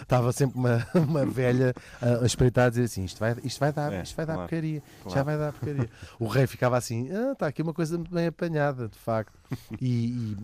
estava 0.00 0.32
sempre 0.32 0.58
uma, 0.58 0.86
uma 0.94 1.26
velha 1.26 1.74
a, 2.00 2.22
a 2.22 2.26
espreitar 2.26 2.66
a 2.66 2.70
dizer 2.70 2.84
assim: 2.84 3.04
isto 3.04 3.18
vai, 3.20 3.36
isto 3.44 3.58
vai 3.60 3.72
dar, 3.72 3.92
É, 3.92 4.02
isto 4.02 4.16
vai 4.16 4.26
dar 4.26 4.34
claro, 4.34 4.48
porcaria, 4.48 4.82
já 5.04 5.10
claro. 5.10 5.24
vai 5.24 5.38
dar 5.38 5.52
porcaria. 5.52 5.90
O 6.18 6.26
rei 6.26 6.46
ficava 6.46 6.76
assim: 6.76 7.08
ah, 7.12 7.32
está 7.32 7.46
aqui 7.46 7.62
uma 7.62 7.74
coisa 7.74 7.96
muito 7.96 8.12
bem 8.14 8.26
apanhada, 8.26 8.88
de 8.88 8.98
facto. 8.98 9.32
E, 9.80 9.86
e 9.86 10.36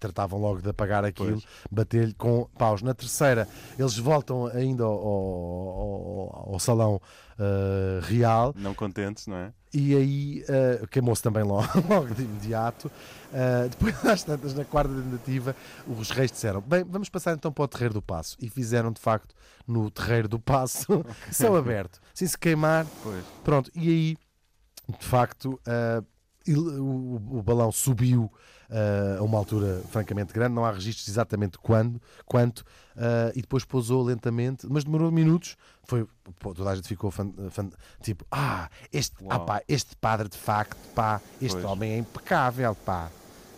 tratavam 0.00 0.40
logo 0.40 0.60
de 0.62 0.68
apagar 0.70 1.04
aquilo, 1.04 1.40
bater-lhe 1.70 2.14
com 2.14 2.48
paus. 2.58 2.82
Na 2.82 2.94
terceira, 2.94 3.46
eles 3.78 3.96
voltam 3.96 4.46
ainda 4.46 4.82
ao, 4.84 4.92
ao- 4.92 6.48
ao- 6.52 6.58
salão 6.58 7.00
ah, 7.38 8.00
real 8.02 8.52
Não 8.56 8.74
contentes, 8.74 9.26
não 9.26 9.36
é? 9.36 9.52
e 9.72 9.94
aí 9.94 10.44
ah, 10.48 10.86
queimou-se 10.88 11.22
também 11.22 11.42
logo, 11.44 11.68
logo 11.88 12.14
de 12.14 12.22
imediato. 12.22 12.90
Ah, 13.32 13.68
depois, 13.70 13.94
às 14.04 14.22
tantas, 14.24 14.54
na 14.54 14.64
quarta 14.64 14.92
tentativa, 14.92 15.54
os 15.86 16.10
reis 16.10 16.30
disseram: 16.32 16.60
Bem, 16.60 16.82
vamos 16.84 17.08
passar 17.08 17.34
então 17.34 17.52
para 17.52 17.64
o 17.64 17.68
Terreiro 17.68 17.94
do 17.94 18.02
Passo. 18.02 18.36
E 18.40 18.48
fizeram 18.48 18.90
de 18.92 19.00
facto 19.00 19.34
no 19.66 19.90
Terreiro 19.90 20.28
do 20.28 20.38
Passo, 20.40 21.04
céu 21.30 21.56
aberto, 21.56 22.00
sem 22.14 22.26
se 22.26 22.36
queimar. 22.36 22.86
Pois. 23.02 23.24
Pronto, 23.44 23.70
e 23.74 23.88
aí, 23.88 24.16
de 24.98 25.06
facto, 25.06 25.60
ele- 25.66 26.04
o, 26.48 27.42
balão 27.42 27.70
subiu 27.72 28.30
ah, 28.70 29.18
a 29.18 29.22
uma 29.22 29.38
altura 29.38 29.82
francamente 29.90 30.32
grande, 30.32 30.54
não 30.54 30.64
há 30.64 30.70
registros 30.72 31.08
exatamente 31.08 31.58
quando, 31.58 32.00
quanto, 32.24 32.64
ah, 32.96 33.30
e 33.34 33.40
depois 33.42 33.64
pousou 33.64 34.02
lentamente, 34.02 34.66
mas 34.68 34.84
demorou 34.84 35.10
minutos. 35.10 35.56
Foi, 35.84 36.06
pô, 36.38 36.54
toda 36.54 36.70
a 36.70 36.76
gente 36.76 36.86
ficou 36.86 37.10
fan- 37.10 37.32
fan- 37.50 37.70
tipo, 38.00 38.24
ah, 38.30 38.68
este, 38.92 39.16
ah, 39.28 39.40
pá, 39.40 39.62
este 39.68 39.96
padre 39.96 40.28
de 40.28 40.36
facto, 40.38 40.78
pá, 40.94 41.20
este 41.42 41.54
Pois. 41.60 41.64
homem 41.64 41.92
é 41.92 41.98
impecável, 41.98 42.74
pá. 42.74 43.10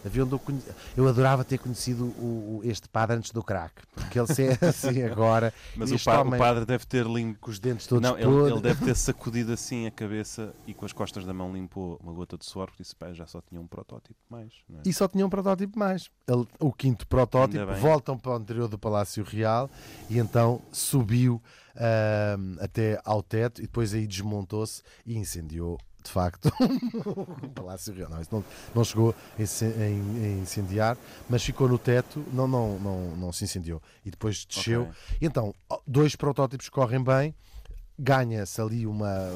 Havia 0.05 0.25
onde 0.25 0.33
eu, 0.35 0.39
conhe- 0.39 0.63
eu 0.97 1.07
adorava 1.09 1.45
ter 1.45 1.59
conhecido 1.59 2.05
o, 2.05 2.59
o- 2.59 2.61
este 2.65 2.89
padre 2.89 3.17
antes 3.17 3.31
do 3.31 3.43
crack, 3.43 3.75
porque 3.95 4.19
ele 4.19 4.35
se 4.35 4.43
é 4.45 4.59
assim 4.67 5.03
agora. 5.03 5.53
Mas 5.77 5.93
o, 5.93 6.05
pa- 6.05 6.19
o 6.19 6.21
homem 6.27 6.39
padre 6.41 6.65
deve 6.65 6.85
ter 6.87 7.07
limpo. 7.07 7.39
com 7.41 7.51
os 7.51 7.59
dentes 7.59 7.87
todos 7.87 8.03
Não, 8.03 8.19
ele, 8.19 8.53
ele 8.53 8.61
deve 8.61 8.85
ter 8.85 8.97
sacudido 8.97 9.53
assim 9.53 9.87
a 9.87 9.91
cabeça 9.91 10.53
e 10.67 10.75
com 10.75 10.85
as 10.85 10.93
costas 10.93 11.25
da 11.25 11.33
mão 11.33 11.53
limpou 11.53 11.99
uma 12.03 12.13
gota 12.13 12.37
de 12.37 12.45
suor, 12.45 12.67
porque 12.67 12.83
disse: 12.83 12.97
pá, 12.97 13.13
já 13.13 13.27
só 13.27 13.41
tinha 13.41 13.61
um 13.61 13.67
protótipo 13.67 14.19
mais. 14.29 14.53
É? 14.75 14.89
E 14.89 14.93
só 14.93 15.07
tinha 15.07 15.25
um 15.25 15.31
protótipo 15.31 15.79
mais. 15.79 16.11
Ele- 16.29 16.47
o 16.59 16.73
quinto 16.73 17.07
protótipo, 17.07 17.59
voltam 17.81 18.19
para 18.19 18.37
o 18.37 18.41
interior 18.41 18.69
do 18.69 18.79
Palácio 18.79 19.23
Real 19.25 19.71
e 20.11 20.19
então 20.19 20.61
subiu 20.73 21.41
ahm, 21.77 22.57
até 22.61 23.01
ao 23.05 23.23
teto 23.23 23.61
e 23.61 23.63
depois 23.67 23.95
aí 23.95 24.07
desmontou-se 24.07 24.83
e 25.07 25.17
incendiou. 25.17 25.79
De 26.03 26.11
facto, 26.11 26.53
o 27.07 27.49
Palácio 27.55 27.95
Real. 27.95 28.11
Não, 28.11 28.21
isso 28.21 28.35
não, 28.35 28.45
não 28.75 28.85
chegou 28.85 29.15
a 29.39 29.43
ince- 29.43 29.65
a 29.65 29.89
in- 29.89 30.25
a 30.25 30.29
incendiar, 30.43 30.97
mas 31.31 31.43
ficou 31.45 31.69
no 31.69 31.79
teto, 31.79 32.25
não, 32.33 32.49
não, 32.49 32.79
não, 32.79 33.17
não 33.17 33.33
se 33.33 33.45
incendiou. 33.45 33.81
E 34.05 34.11
depois 34.11 34.45
desceu. 34.45 34.83
Ok. 34.83 34.95
Então, 35.21 35.55
dois 35.87 36.17
protótipos 36.17 36.69
correm 36.69 37.03
bem, 37.03 37.35
ganha-se 37.99 38.61
ali 38.61 38.87
uma. 38.87 39.31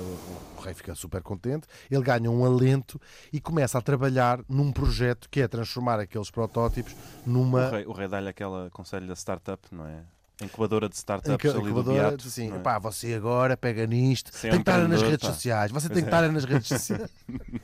O 0.56 0.60
rei 0.60 0.74
fica 0.74 0.94
super 0.94 1.22
contente, 1.22 1.66
ele 1.90 2.02
ganha 2.02 2.30
um 2.30 2.44
alento 2.44 3.00
e 3.32 3.40
começa 3.40 3.78
a 3.78 3.82
trabalhar 3.82 4.40
num 4.48 4.72
projeto 4.72 5.28
que 5.30 5.40
é 5.40 5.46
transformar 5.48 6.00
aqueles 6.00 6.30
protótipos 6.30 6.94
numa. 7.24 7.68
O 7.68 7.70
rei, 7.70 7.86
o 7.86 7.92
rei 7.92 8.08
dá-lhe 8.08 8.28
aquele 8.28 8.68
conselho 8.70 9.06
da 9.06 9.14
startup, 9.14 9.62
não 9.72 9.86
é? 9.86 10.02
Incubadora 10.42 10.86
de 10.88 10.94
startups 10.96 11.32
inca- 11.34 11.48
ali 11.50 11.60
do 11.62 11.66
incubadora, 11.68 12.00
Beato. 12.02 12.16
diz 12.18 12.26
assim, 12.26 12.50
não 12.50 12.56
é? 12.56 12.60
pá, 12.60 12.78
você 12.78 13.14
agora 13.14 13.56
pega 13.56 13.86
nisto, 13.86 14.30
Você 14.32 14.48
é 14.48 14.50
tem 14.50 14.62
que 14.62 14.70
estar 14.70 14.86
nas 14.86 15.00
redes 15.00 15.26
pá. 15.26 15.32
sociais, 15.32 15.72
você 15.72 15.88
tem 15.88 15.98
que 15.98 16.04
é. 16.04 16.08
estar 16.12 16.28
nas 16.30 16.44
redes 16.44 16.68
sociais, 16.68 17.10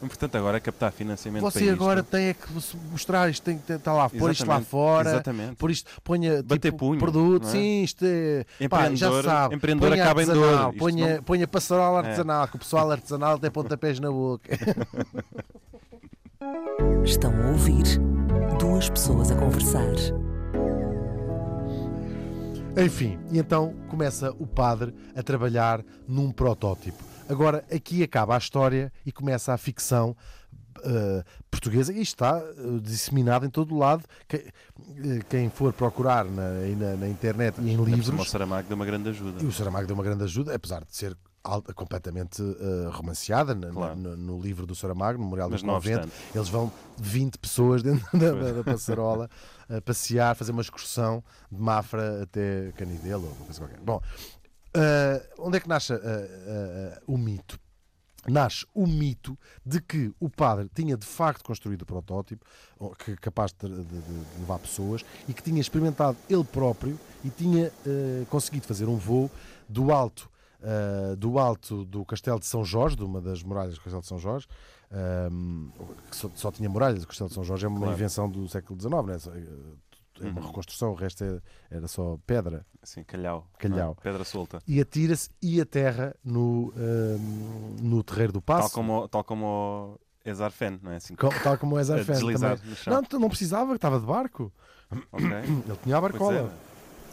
Portanto, 0.00 0.34
agora 0.36 0.58
é 0.58 0.60
captar 0.60 0.92
financiamento 0.92 1.42
você 1.42 1.64
para 1.64 1.72
agora 1.72 2.00
isto. 2.00 2.10
tem 2.10 2.26
é 2.26 2.34
que 2.34 2.46
mostrar 2.92 3.30
isto, 3.30 3.42
tem 3.42 3.56
que 3.58 3.72
estar 3.72 3.92
lá, 3.94 4.08
pôr 4.10 4.30
isto 4.30 4.46
lá 4.46 4.60
fora, 4.60 5.08
Exatamente. 5.10 5.56
por 5.56 5.70
isto, 5.70 5.90
ponha 6.04 6.42
Bater 6.42 6.70
tipo, 6.70 6.76
punho, 6.78 7.00
produto, 7.00 7.46
é? 7.46 7.50
sim, 7.50 7.82
isto 7.84 8.04
é. 8.04 8.44
Pá, 8.68 8.82
já 8.82 8.86
Empreendedor- 9.08 9.24
sabe, 9.24 9.54
empreendedor 9.54 9.90
ponha 9.90 10.04
acaba 10.04 10.22
em 10.22 10.26
dor, 10.26 10.36
artesanal, 10.44 10.72
ponha, 10.74 11.16
não- 11.16 11.22
ponha 11.22 11.48
passarola 11.48 12.00
É. 12.00 12.02
artesanal, 12.04 12.48
que 12.48 12.56
o 12.56 12.58
pessoal 12.58 12.90
artesanal 12.90 13.38
tem 13.38 13.50
pontapés 13.50 13.98
na 13.98 14.10
boca. 14.10 14.50
Estão 17.02 17.32
a 17.32 17.46
ouvir 17.52 17.84
duas 18.60 18.90
pessoas 18.90 19.30
a 19.30 19.36
conversar. 19.36 19.86
Enfim, 22.76 23.18
e 23.30 23.38
então 23.38 23.72
começa 23.88 24.30
o 24.32 24.46
padre 24.46 24.92
a 25.14 25.22
trabalhar 25.22 25.84
num 26.08 26.30
protótipo. 26.32 27.02
Agora, 27.28 27.64
aqui 27.72 28.02
acaba 28.02 28.34
a 28.34 28.38
história 28.38 28.92
e 29.06 29.12
começa 29.12 29.52
a 29.54 29.56
ficção 29.56 30.16
eh, 30.82 31.22
portuguesa 31.50 31.92
e 31.92 32.02
está 32.02 32.38
eh, 32.38 32.80
disseminada 32.82 33.46
em 33.46 33.50
todo 33.50 33.74
o 33.74 33.78
lado. 33.78 34.04
Que- 34.28 34.36
eh, 34.98 35.20
quem 35.28 35.48
for 35.48 35.72
procurar 35.72 36.24
na, 36.24 36.50
na, 36.76 36.96
na 36.96 37.08
internet 37.08 37.58
e 37.60 37.70
em 37.70 37.78
O 37.78 37.84
livros, 37.84 38.28
Saramago 38.30 38.66
deu 38.68 38.74
uma 38.76 38.84
grande 38.84 39.08
ajuda. 39.08 39.42
e 39.42 39.46
o 39.46 39.52
Saramago 39.52 39.86
deu 39.86 39.94
uma 39.94 40.04
grande 40.04 40.24
ajuda, 40.24 40.54
apesar 40.54 40.84
de 40.84 40.94
ser 40.94 41.16
al- 41.44 41.62
completamente 41.74 42.42
eh, 42.42 42.88
romanceada 42.90 43.54
na- 43.54 43.70
Claro. 43.70 43.96
no, 43.96 44.16
no 44.16 44.40
livro 44.40 44.66
do 44.66 44.74
Saramago, 44.74 45.16
no 45.18 45.24
Memorial 45.24 45.48
Mas 45.48 45.62
do 45.62 45.68
Convento. 45.68 46.08
Eles 46.34 46.48
vão 46.48 46.70
20 46.98 47.38
pessoas 47.38 47.80
dentro 47.84 48.18
da, 48.18 48.32
da- 48.32 48.52
da 48.52 48.64
passarola 48.64 49.30
a 49.68 49.80
passear, 49.80 50.34
fazer 50.36 50.52
uma 50.52 50.62
excursão 50.62 51.22
de 51.50 51.60
Mafra 51.60 52.22
até 52.22 52.72
Canidelo 52.76 53.26
ou 53.28 53.34
coisa 53.46 53.60
qualquer. 53.60 53.80
Bom, 53.80 54.00
eh, 54.74 55.30
onde 55.38 55.56
é 55.56 55.60
que 55.60 55.68
nasce 55.68 55.92
eh, 55.92 55.98
eh, 56.02 57.02
o 57.06 57.16
mito? 57.16 57.58
Nasce 58.26 58.66
o 58.74 58.86
mito 58.86 59.38
de 59.66 59.80
que 59.82 60.10
o 60.18 60.30
padre 60.30 60.70
tinha 60.74 60.96
de 60.96 61.04
facto 61.04 61.44
construído 61.44 61.82
o 61.82 61.86
protótipo, 61.86 62.42
que 63.04 63.14
capaz 63.16 63.52
de, 63.52 63.68
de- 63.68 63.84
de- 63.84 64.38
levar 64.40 64.58
pessoas, 64.58 65.04
e 65.28 65.34
que 65.34 65.42
tinha 65.42 65.60
experimentado 65.60 66.16
ele 66.28 66.42
próprio 66.44 66.98
e 67.22 67.28
tinha 67.28 67.70
conseguido 68.30 68.66
fazer 68.66 68.88
um 68.88 68.96
voo 68.96 69.30
do 69.68 69.92
alto 69.92 70.30
uh, 70.60 71.14
do 71.16 71.38
alto 71.38 71.84
do 71.84 72.02
Castelo 72.06 72.40
de 72.40 72.46
São 72.46 72.64
Jorge, 72.64 72.96
de 72.96 73.04
uma 73.04 73.20
das 73.20 73.42
muralhas 73.42 73.74
do 73.74 73.80
Castelo 73.80 74.00
de 74.00 74.08
São 74.08 74.18
Jorge, 74.18 74.46
um, 75.30 75.70
que 76.10 76.16
só, 76.16 76.30
só 76.34 76.52
tinha 76.52 76.68
muralhas, 76.68 77.02
o 77.02 77.06
Castelo 77.06 77.28
de 77.28 77.34
São 77.34 77.44
Jorge 77.44 77.64
é 77.66 77.68
uma 77.68 77.78
Claro. 77.78 77.92
invenção 77.94 78.28
do 78.30 78.48
século 78.48 78.80
XIX, 78.80 79.06
né? 79.06 79.18
Só- 79.18 79.32
é 79.34 80.28
uma 80.28 80.40
Uhum. 80.40 80.46
reconstrução, 80.46 80.92
o 80.92 80.94
resto 80.94 81.24
é- 81.24 81.40
era 81.76 81.88
só 81.88 82.16
pedra. 82.24 82.64
Assim, 82.80 83.02
calhau. 83.02 83.48
Calhau. 83.58 83.96
é? 83.98 84.02
Pedra 84.02 84.22
solta. 84.24 84.60
E 84.66 84.80
atira-se 84.80 85.28
e 85.42 85.60
aterra 85.60 86.14
no, 86.24 86.72
um, 86.76 87.76
no 87.82 88.02
Terreiro 88.04 88.32
do 88.32 88.40
Passo, 88.40 88.68
Tal 88.68 88.70
como, 88.70 89.08
tal 89.08 89.24
como 89.24 89.44
o 90.24 90.28
Ezarfen, 90.28 90.78
não 90.82 90.92
é? 90.92 90.96
Assim, 90.96 91.16
co- 91.16 91.30
tal 91.42 91.58
como 91.58 91.74
o 91.76 91.80
chão. 92.76 93.02
Não, 93.10 93.18
não 93.20 93.28
precisava, 93.28 93.74
estava 93.74 93.98
de 93.98 94.06
barco. 94.06 94.52
Ok. 95.10 95.26
Ele 95.66 95.78
tinha 95.82 95.96
a 95.96 96.00
barcola. 96.00 96.32
era. 96.34 96.52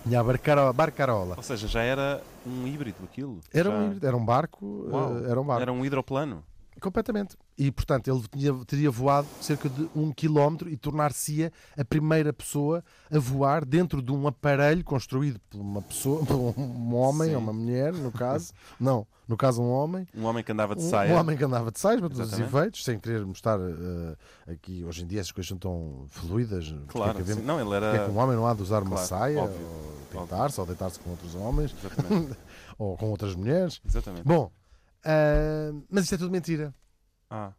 Tinha 0.04 0.20
a 0.20 0.24
barcaro- 0.24 0.74
barcarola. 0.74 1.36
Ou 1.38 1.44
seja, 1.44 1.68
já 1.68 1.82
era 1.82 2.22
um 2.46 2.66
híbrido 2.68 2.98
aquilo. 3.04 3.40
Era 3.54 3.70
Já- 3.70 3.76
um, 3.76 3.86
híbrido, 3.88 4.08
era 4.08 4.18
um 4.18 4.26
barco. 4.26 4.88
Uau. 4.92 5.14
uh, 5.14 5.26
era 5.26 5.42
um 5.42 5.46
barco. 5.46 5.62
Era 5.62 5.72
um 5.74 5.84
hidroplano. 5.86 6.44
Completamente. 6.82 7.38
E, 7.58 7.72
portanto, 7.72 8.10
ele 8.10 8.22
tinha- 8.28 8.66
teria 8.66 8.90
voado 8.90 9.28
cerca 9.40 9.70
de 9.70 9.88
um 9.96 10.12
quilómetro 10.12 10.68
e 10.68 10.76
tornar-se-ia 10.76 11.54
a 11.78 11.86
primeira 11.86 12.34
pessoa 12.34 12.84
a 13.10 13.20
voar 13.20 13.64
dentro 13.64 14.02
de 14.02 14.12
um 14.12 14.28
aparelho 14.28 14.84
construído 14.84 15.40
por 15.50 15.62
uma 15.62 15.82
pessoa, 15.82 16.26
por 16.26 16.36
um 16.60 16.96
homem 16.96 17.30
Sim. 17.30 17.36
ou 17.36 17.42
uma 17.42 17.54
mulher, 17.54 17.94
no 17.94 18.12
caso. 18.12 18.52
Não, 18.80 19.06
no 19.28 19.38
caso, 19.38 19.62
um 19.62 19.70
homem. 19.70 20.08
Um 20.18 20.26
homem 20.26 20.44
que 20.44 20.52
andava 20.52 20.76
de 20.76 20.82
Um, 20.84 20.90
saia. 20.90 21.14
um 21.14 21.18
homem 21.20 21.38
que 21.38 21.44
andava 21.44 21.72
de 21.72 21.80
saias 21.80 22.00
para 22.02 22.10
todos 22.10 22.34
os 22.34 22.40
efeitos, 22.40 22.84
sem 22.84 23.00
querer 23.00 23.24
mostrar 23.26 23.60
eh, 23.60 24.52
aqui. 24.52 24.84
Hoje 24.84 25.04
em 25.04 25.08
dia 25.08 25.20
essas 25.20 25.32
coisas 25.32 25.48
são 25.50 25.58
tão 25.60 26.06
fluidas. 26.10 26.74
Claro. 26.88 27.20
é. 27.20 27.36
Não, 27.36 27.60
ele 27.60 27.70
porque 27.70 27.86
é 27.86 27.90
era. 27.96 28.06
que 28.06 28.12
um 28.12 28.18
homem 28.18 28.36
não 28.36 28.48
há 28.48 28.54
de 28.56 28.62
usar 28.64 28.82
uma 28.82 28.92
Claro, 28.96 29.08
saia, 29.08 29.40
óbvio, 29.40 29.68
ou 30.16 30.22
deitar-se, 30.22 30.60
ou 30.60 30.66
deitar-se 30.66 31.00
com 31.00 31.12
outros 31.12 31.36
homens, 31.36 31.76
ou 32.78 32.98
com 32.98 33.10
outras 33.12 33.36
mulheres. 33.36 33.80
Exatamente. 33.86 34.24
Bom, 34.26 34.52
ah, 35.04 35.72
mas 35.90 36.04
isto 36.06 36.16
é 36.16 36.18
tudo 36.18 36.32
mentira. 36.32 36.74
Ah, 37.30 37.54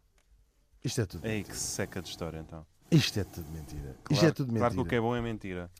Isto 0.83 1.01
é 1.01 1.05
tudo. 1.05 1.25
ei, 1.25 1.43
que 1.43 1.55
seca 1.55 2.01
de 2.01 2.09
história 2.09 2.39
então. 2.39 2.65
Isto 2.91 3.19
é 3.19 3.23
tudo 3.23 3.49
mentira. 3.51 3.95
Isto 4.11 4.19
Claro, 4.19 4.27
é 4.27 4.31
tudo 4.31 4.47
mentira. 4.47 4.59
Claro 4.59 4.75
que 4.75 4.81
o 4.81 4.85
que 4.85 4.95
é 4.95 5.01
bom 5.01 5.15
é 5.15 5.21
mentira. 5.21 5.71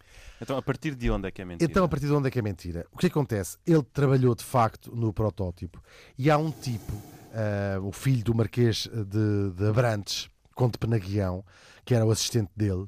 Então, 0.42 0.58
a 0.58 0.62
partir 0.62 0.96
de 0.96 1.12
onde 1.12 1.28
é 1.28 1.32
que 1.32 1.42
é 1.42 1.46
mentira? 1.46 1.70
Então, 1.70 1.86
a 1.86 1.88
partir 1.88 2.08
de 2.08 2.14
onde 2.14 2.28
é 2.28 2.32
que 2.32 2.40
é 2.40 2.42
mentira? 2.42 2.88
O 2.92 2.98
que 2.98 3.06
acontece? 3.06 3.58
Ele 3.68 3.84
trabalhou 3.84 4.34
de 4.34 4.44
facto 4.44 4.96
no 4.96 5.14
protótipo 5.14 5.82
e 6.18 6.32
há 6.32 6.38
um 6.38 6.50
tipo, 6.50 6.94
ah, 7.34 7.80
o 7.82 7.92
filho 7.92 8.24
do 8.24 8.34
Marquês 8.34 8.90
de, 8.92 9.52
de 9.52 9.68
Abrantes, 9.68 10.28
Conde 10.56 10.78
Penaguião, 10.80 11.46
que 11.86 11.94
era 11.94 12.06
o 12.06 12.10
assistente 12.12 12.50
dele, 12.56 12.88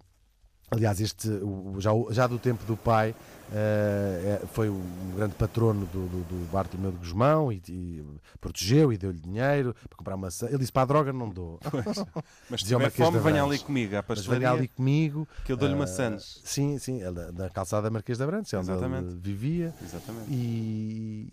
Aliás, 0.72 1.00
este, 1.00 1.30
já, 1.78 1.92
já 2.10 2.26
do 2.28 2.40
tempo 2.40 2.66
do 2.66 2.76
pai, 2.76 3.16
é- 3.54 4.42
foi 4.54 4.70
um 4.70 4.82
grande 5.16 5.36
patrono 5.36 5.86
do, 5.88 6.08
do, 6.08 6.24
do 6.24 6.52
Bartolomeu 6.52 6.92
de 6.92 6.98
Guzmão 6.98 7.52
e, 7.52 7.62
e 7.70 8.04
protegeu 8.42 8.92
e 8.92 8.98
deu-lhe 8.98 9.20
dinheiro 9.20 9.76
para 9.88 9.98
comprar 9.98 10.18
maçã. 10.18 10.48
Ele 10.48 10.58
disse: 10.60 10.72
para 10.72 10.84
a 10.84 10.86
droga 10.86 11.14
não 11.14 11.30
dou. 11.30 11.60
Mas 12.50 12.62
se 12.62 12.68
tiver 12.68 12.90
fome, 12.90 13.20
venha 13.20 13.44
ali 13.44 13.60
comigo 13.60 13.96
à 13.96 14.02
venha 14.02 14.52
ali 14.52 14.68
comigo. 14.68 15.28
que 15.44 15.52
eu 15.52 15.58
dou-lhe 15.58 15.74
eh, 15.74 15.78
maçãs. 15.78 16.42
Sim, 16.44 16.78
sim, 16.80 17.02
na 17.34 17.50
calçada 17.50 17.90
Marquês 17.90 18.18
de 18.18 18.24
Abrantes, 18.24 18.54
é 18.54 18.58
onde 18.58 18.72
Exatamente. 18.72 19.10
ele 19.10 19.20
vivia. 19.22 19.74
Exatamente. 19.82 20.28
E 20.32 21.28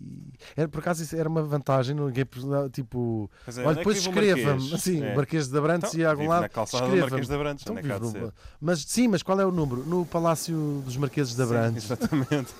era, 0.55 0.67
por 0.67 0.79
acaso 0.79 1.03
isso 1.03 1.15
era 1.15 1.27
uma 1.27 1.43
vantagem, 1.43 1.95
ninguém 1.95 2.25
tipo, 2.69 3.29
é, 3.47 3.61
olha, 3.61 3.71
é 3.73 3.75
depois 3.75 3.97
o 4.05 4.09
escreva-me, 4.09 4.73
assim, 4.73 5.03
É. 5.03 5.15
Marquês 5.15 5.47
de 5.47 5.57
Abrantes 5.57 5.89
Então, 5.89 6.01
e 6.01 6.05
a 6.05 6.09
algum 6.11 6.27
lado. 6.27 6.41
na 6.41 6.49
calçada. 6.49 6.83
Marquês 6.87 7.27
Então 7.63 7.75
onde 7.75 7.89
é 7.89 7.97
vive 7.99 8.19
no-? 8.19 8.33
Mas 8.61 8.79
sim, 8.83 9.07
mas 9.07 9.23
qual 9.23 9.39
é 9.39 9.45
o 9.45 9.51
número? 9.51 9.83
No 9.85 10.05
Palácio 10.05 10.81
dos 10.85 10.97
Marqueses 10.97 11.35
de 11.35 11.37
Sim, 11.37 11.43
Abrantes. 11.43 11.87
Exatamente. 12.03 12.53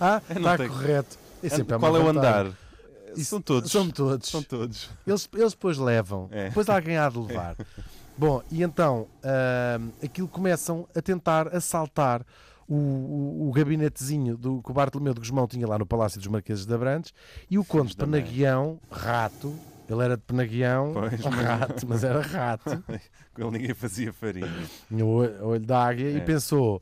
ah, 0.00 0.22
está 0.28 0.56
tenho- 0.56 0.68
correto. 0.70 1.18
É 1.42 1.48
sempre 1.48 1.76
Qual 1.78 1.92
uma 1.92 1.98
é 2.00 2.02
o 2.04 2.08
andar? 2.08 2.46
Isso- 3.16 3.30
São 3.30 3.42
todos. 3.42 3.70
São 3.70 3.90
todos. 3.90 4.28
São 4.28 4.42
todos. 4.42 4.88
Eles, 5.06 5.28
eles 5.34 5.52
depois 5.52 5.76
levam. 5.78 6.28
É. 6.30 6.48
Depois 6.48 6.68
alguém 6.68 6.96
há 6.96 7.08
de 7.08 7.18
levar. 7.18 7.56
Bom, 8.16 8.42
e 8.50 8.62
então 8.62 9.06
ahm, 9.22 9.88
aquilo 10.02 10.28
começam 10.28 10.86
a 10.94 11.00
tentar 11.02 11.54
assaltar 11.54 12.22
o, 12.68 12.74
o, 12.74 13.48
o 13.48 13.52
gabinetezinho 13.52 14.36
do, 14.36 14.62
que 14.62 14.70
o 14.70 14.74
Bartolomeu 14.74 15.12
de 15.14 15.20
Guzmão 15.20 15.46
tinha 15.48 15.66
lá 15.66 15.78
no 15.78 15.84
Palácio 15.86 16.18
dos 16.20 16.28
Marqueses 16.28 16.64
de 16.64 16.72
Abrantes 16.74 17.12
e 17.50 17.58
o 17.58 17.64
Conde. 17.64 17.96
Penaguião, 17.96 18.78
rato, 18.90 19.54
ele 19.88 20.02
era 20.04 20.16
de 20.16 20.22
Penaguião, 20.22 20.92
Pois, 20.94 21.20
rato, 21.24 21.86
mas 21.88 22.04
era 22.04 22.20
rato, 22.20 22.82
Com 23.34 23.42
ele 23.42 23.50
ninguém 23.58 23.74
fazia 23.74 24.12
farinha. 24.12 24.48
o 24.90 25.04
olho, 25.42 25.60
da 25.60 25.82
águia 25.84 26.10
e 26.10 26.16
É. 26.18 26.20
pensou: 26.20 26.80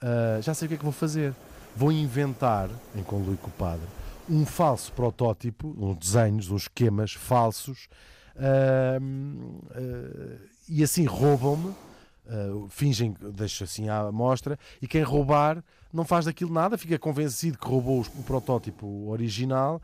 "Ah, 0.00 0.40
já 0.40 0.54
sei 0.54 0.66
o 0.66 0.68
que 0.68 0.74
é 0.74 0.78
que 0.78 0.84
vou 0.84 0.92
fazer. 0.92 1.34
Vou 1.76 1.92
inventar, 1.92 2.68
em 2.96 3.02
conluio 3.02 3.38
com 3.38 3.48
o 3.48 3.52
padre, 3.52 3.86
um 4.28 4.44
falso 4.44 4.92
protótipo, 4.92 5.74
uns 5.78 5.96
desenhos, 5.96 6.50
uns 6.50 6.62
esquemas 6.62 7.12
falsos, 7.12 7.88
ahm, 8.36 9.60
ah, 9.70 10.38
e 10.68 10.82
assim 10.82 11.04
roubam-me, 11.04 11.72
ah, 12.28 12.66
fingem, 12.68 13.14
deixo 13.34 13.64
assim 13.64 13.88
à 13.88 14.10
mostra, 14.10 14.58
e 14.82 14.88
quem 14.88 15.02
roubar 15.02 15.62
não 15.92 16.04
faz 16.04 16.24
daquilo 16.24 16.52
nada, 16.52 16.76
fica 16.78 16.98
convencido 16.98 17.58
que 17.58 17.66
roubou 17.66 18.00
o 18.00 18.22
protótipo 18.22 19.08
original 19.08 19.82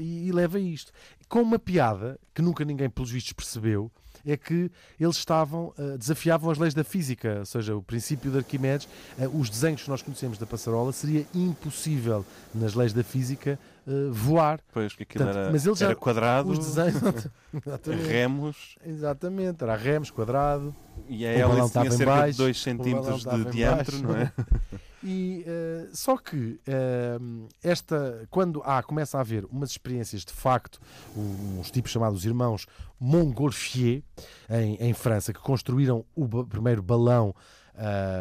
e, 0.00 0.26
e 0.26 0.32
leva 0.32 0.58
isto. 0.58 0.90
Com 1.28 1.42
uma 1.42 1.60
piada 1.60 2.18
que 2.34 2.42
nunca 2.42 2.64
ninguém, 2.64 2.90
pelos 2.90 3.10
vistos, 3.12 3.32
percebeu, 3.32 3.88
é 4.26 4.36
que 4.36 4.70
eles 4.98 5.16
estavam, 5.16 5.72
ah, 5.78 5.96
desafiavam 5.96 6.50
as 6.50 6.58
leis 6.58 6.74
da 6.74 6.82
física, 6.84 7.36
ou 7.40 7.46
seja, 7.46 7.76
o 7.76 7.82
princípio 7.82 8.30
de 8.30 8.38
Arquimedes, 8.38 8.88
ah, 9.18 9.28
os 9.32 9.48
desenhos 9.48 9.82
que 9.82 9.88
nós 9.90 10.02
conhecemos 10.02 10.36
da 10.38 10.46
passarola, 10.46 10.92
seria 10.92 11.24
impossível 11.34 12.24
nas 12.54 12.74
leis 12.74 12.92
da 12.92 13.02
física 13.04 13.58
ah, 13.86 13.90
voar. 14.10 14.60
Pois, 14.72 14.94
que 14.94 15.02
aquilo 15.04 15.24
Portanto, 15.24 15.42
era, 15.42 15.52
mas 15.52 15.64
ele 15.66 15.74
já- 15.76 15.86
era 15.86 15.94
quadrado, 15.96 16.50
Os 16.50 16.58
desenhos. 16.58 16.96
Exatamente. 17.66 18.06
remos, 18.08 18.76
Exatamente, 18.84 19.62
era 19.64 19.76
remos, 19.76 20.10
quadrado. 20.10 20.74
e 21.08 21.24
a 21.24 21.30
hélice 21.32 21.70
tinha 21.72 21.90
cerca 21.90 22.04
baixo, 22.12 22.32
de 22.32 22.38
2 22.38 22.64
balão 22.64 23.18
centímetros 23.18 23.24
de 23.24 23.50
diâmetro, 23.52 23.98
não 24.02 24.16
é? 24.16 24.32
E, 25.08 25.44
eh, 25.46 25.86
só 25.92 26.16
que 26.16 26.58
eh, 26.66 27.16
esta, 27.62 28.26
quando 28.28 28.60
há, 28.64 28.82
começa 28.82 29.16
a 29.16 29.20
haver 29.20 29.44
umas 29.44 29.70
experiências 29.70 30.24
de 30.24 30.32
facto, 30.32 30.80
uns 31.16 31.70
tipos 31.70 31.92
chamados 31.92 32.24
irmãos 32.24 32.66
Montgolfier, 32.98 34.02
em, 34.50 34.74
em 34.80 34.92
França, 34.92 35.32
que 35.32 35.38
construíram 35.38 36.04
o 36.14 36.26
primeiro 36.44 36.82
balão 36.82 37.32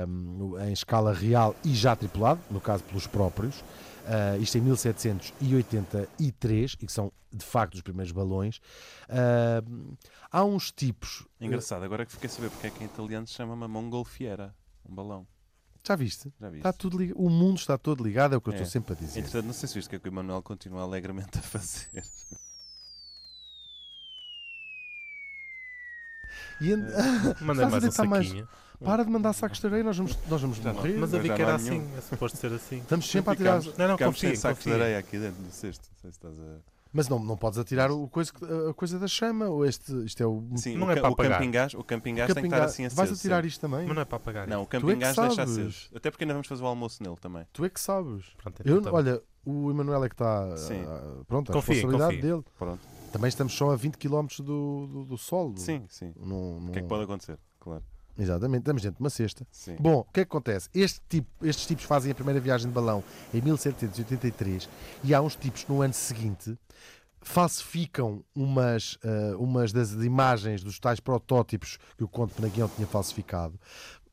no- 0.07 0.59
em 0.59 0.73
escala 0.73 1.11
real 1.13 1.55
e 1.63 1.73
já 1.73 1.95
tripulado, 1.95 2.39
no 2.51 2.59
caso 2.61 2.83
pelos 2.83 3.07
próprios, 3.07 3.63
ah, 4.05 4.37
isto 4.37 4.57
em 4.57 4.61
1783, 4.61 6.73
e 6.81 6.85
que 6.85 6.91
são 6.91 7.11
de 7.33 7.43
facto 7.45 7.73
os 7.75 7.81
primeiros 7.81 8.11
balões. 8.11 8.59
Ah, 9.09 9.63
há 10.31 10.43
uns 10.43 10.71
tipos. 10.71 11.25
Engraçado, 11.39 11.83
agora 11.83 12.05
que 12.05 12.11
fiquei 12.11 12.27
a 12.27 12.31
saber 12.31 12.49
porque 12.49 12.67
é 12.67 12.69
que 12.69 12.83
em 12.83 12.87
italiano 12.87 13.25
se 13.25 13.33
chama 13.33 13.53
uma 13.53 13.67
mongolfiera, 13.67 14.53
um 14.87 14.93
balão. 14.93 15.25
Já 15.87 15.95
viste? 15.95 16.33
Já 16.39 16.49
vi 16.49 16.57
Está 16.57 16.73
tudo 16.73 16.97
ligado. 16.97 17.17
O 17.19 17.29
mundo 17.29 17.57
está 17.57 17.77
todo 17.77 18.03
ligado, 18.03 18.33
é 18.33 18.37
o 18.37 18.41
que 18.41 18.49
eu 18.49 18.53
É. 18.53 18.55
estou 18.55 18.69
sempre 18.71 18.93
a 18.93 18.95
dizer. 18.95 19.19
Entretanto, 19.19 19.45
não 19.45 19.53
sei 19.53 19.69
se 19.69 19.75
viste 19.75 19.87
o 19.87 19.89
que 19.91 19.95
é 19.95 19.99
que 19.99 20.07
o 20.07 20.09
Emanuel 20.11 20.41
continua 20.41 20.81
alegremente 20.83 21.37
a 21.37 21.41
fazer. 21.41 21.87
E 26.61 26.71
en- 26.71 26.77
Mandei 27.41 27.65
Estás 27.65 27.67
a 27.67 27.69
mais 27.69 27.73
um 27.75 27.79
deitar 27.87 28.05
mais- 28.07 28.27
saquinho. 28.27 28.47
Para 28.83 29.05
de 29.05 29.09
mandar 29.09 29.31
sacos 29.33 29.59
de 29.59 29.67
areia, 29.67 29.83
nós 29.85 29.97
vamos, 29.97 30.17
nós 30.27 30.41
vamos 30.41 30.59
morrer. 30.59 30.97
Mas 30.97 31.13
eu 31.13 31.21
vi 31.21 31.29
que 31.33 31.41
era 31.41 31.57
nenhum. 31.57 31.77
assim, 31.85 31.97
é 31.97 32.01
suposto 32.01 32.37
ser 32.37 32.51
assim. 32.51 32.79
Estamos 32.79 33.09
sempre 33.09 33.31
a 33.31 33.35
tirar. 33.35 33.61
Não, 33.63 33.87
não, 33.87 33.97
Ficamos 33.97 34.19
sem 34.19 34.29
confia, 34.31 34.35
sacos 34.35 34.63
de 34.63 34.69
confia. 34.69 34.83
areia 34.83 34.99
aqui 34.99 35.17
dentro 35.17 35.41
do 35.41 35.49
cesto. 35.51 35.87
Não 35.93 36.01
sei 36.01 36.11
se 36.11 36.17
estás 36.17 36.37
a... 36.39 36.74
Mas 36.95 37.09
não, 37.09 37.19
não 37.19 37.35
podes 37.35 37.59
atirar 37.59 37.91
o 37.91 38.07
coisa, 38.07 38.31
a 38.69 38.73
coisa 38.73 38.97
da 38.97 39.05
chama. 39.07 39.47
Ou 39.49 39.65
este, 39.65 39.91
isto 40.05 40.23
é 40.23 40.25
o. 40.25 40.41
Sim, 40.55 40.77
Não 40.77 40.87
o, 40.87 40.91
é 40.91 40.95
para 40.95 41.09
o 41.09 41.13
apagar. 41.13 41.39
camping 41.39 41.51
gás, 41.51 41.73
o 41.73 41.83
camping 41.83 42.15
gás 42.15 42.27
tem 42.27 42.35
que 42.35 42.41
camping 42.41 42.55
estar 42.55 42.65
assim 42.65 42.85
aceso. 42.85 42.95
Vais 42.95 43.11
atirar 43.11 43.35
sempre. 43.37 43.47
isto 43.49 43.59
também? 43.59 43.85
Mas 43.85 43.95
não 43.95 44.01
é 44.01 44.05
para 44.05 44.15
apagar. 44.15 44.47
Não, 44.47 44.61
o 44.61 44.63
isto. 44.63 44.75
É 44.77 44.79
camping 44.79 44.99
gás 44.99 45.15
deixa 45.17 45.35
sabes. 45.35 45.51
aceso. 45.57 45.89
Até 45.93 46.09
porque 46.09 46.23
ainda 46.23 46.33
vamos 46.33 46.47
fazer 46.47 46.63
o 46.63 46.67
almoço 46.67 47.03
nele 47.03 47.17
também. 47.17 47.45
Tu 47.51 47.65
é 47.65 47.69
que 47.69 47.79
sabes. 47.81 48.25
Pronto, 48.37 48.61
então 48.61 48.75
Eu, 48.75 48.81
tá 48.81 48.93
olha, 48.93 49.21
o 49.45 49.69
Emanuel 49.69 50.05
é 50.05 50.07
que 50.07 50.15
está. 50.15 50.55
Sim. 50.55 50.85
ah, 50.87 51.21
pronto, 51.27 51.51
a 51.51 51.53
Confia, 51.53 51.75
responsabilidade 51.75 52.15
confia. 52.15 52.31
dele. 52.31 52.43
Pronto. 52.57 52.79
Também 53.11 53.27
estamos 53.27 53.53
só 53.53 53.71
a 53.71 53.75
20 53.75 53.97
km 53.97 54.27
do, 54.39 54.87
do, 54.87 55.05
do 55.05 55.17
sol. 55.17 55.53
Sim, 55.57 55.83
sim. 55.89 56.13
O 56.17 56.71
que 56.71 56.79
é 56.79 56.81
que 56.81 56.87
pode 56.87 57.03
acontecer? 57.03 57.37
Claro. 57.59 57.83
Exatamente, 58.17 58.61
estamos 58.61 58.81
dentro 58.81 58.97
de 58.97 59.03
uma 59.03 59.09
cesta. 59.09 59.45
Sim. 59.51 59.75
Bom, 59.79 59.99
o 59.99 60.03
que 60.05 60.21
é 60.21 60.25
que 60.25 60.29
acontece? 60.29 60.69
Este 60.73 61.01
tipo, 61.09 61.27
estes 61.45 61.65
tipos 61.65 61.83
fazem 61.83 62.11
a 62.11 62.15
primeira 62.15 62.39
viagem 62.39 62.67
de 62.67 62.73
balão 62.73 63.03
em 63.33 63.41
1783 63.41 64.69
e 65.03 65.13
há 65.13 65.21
uns 65.21 65.35
tipos 65.35 65.65
no 65.67 65.81
ano 65.81 65.93
seguinte 65.93 66.57
falsificam 67.21 68.23
umas, 68.35 68.97
ah, 69.03 69.35
umas 69.37 69.73
das 69.73 69.91
imagens 69.93 70.63
dos 70.63 70.79
tais 70.79 70.99
protótipos 70.99 71.77
que 71.97 72.03
o 72.03 72.07
Conde 72.07 72.33
Penaguião 72.33 72.69
tinha 72.69 72.87
falsificado, 72.87 73.59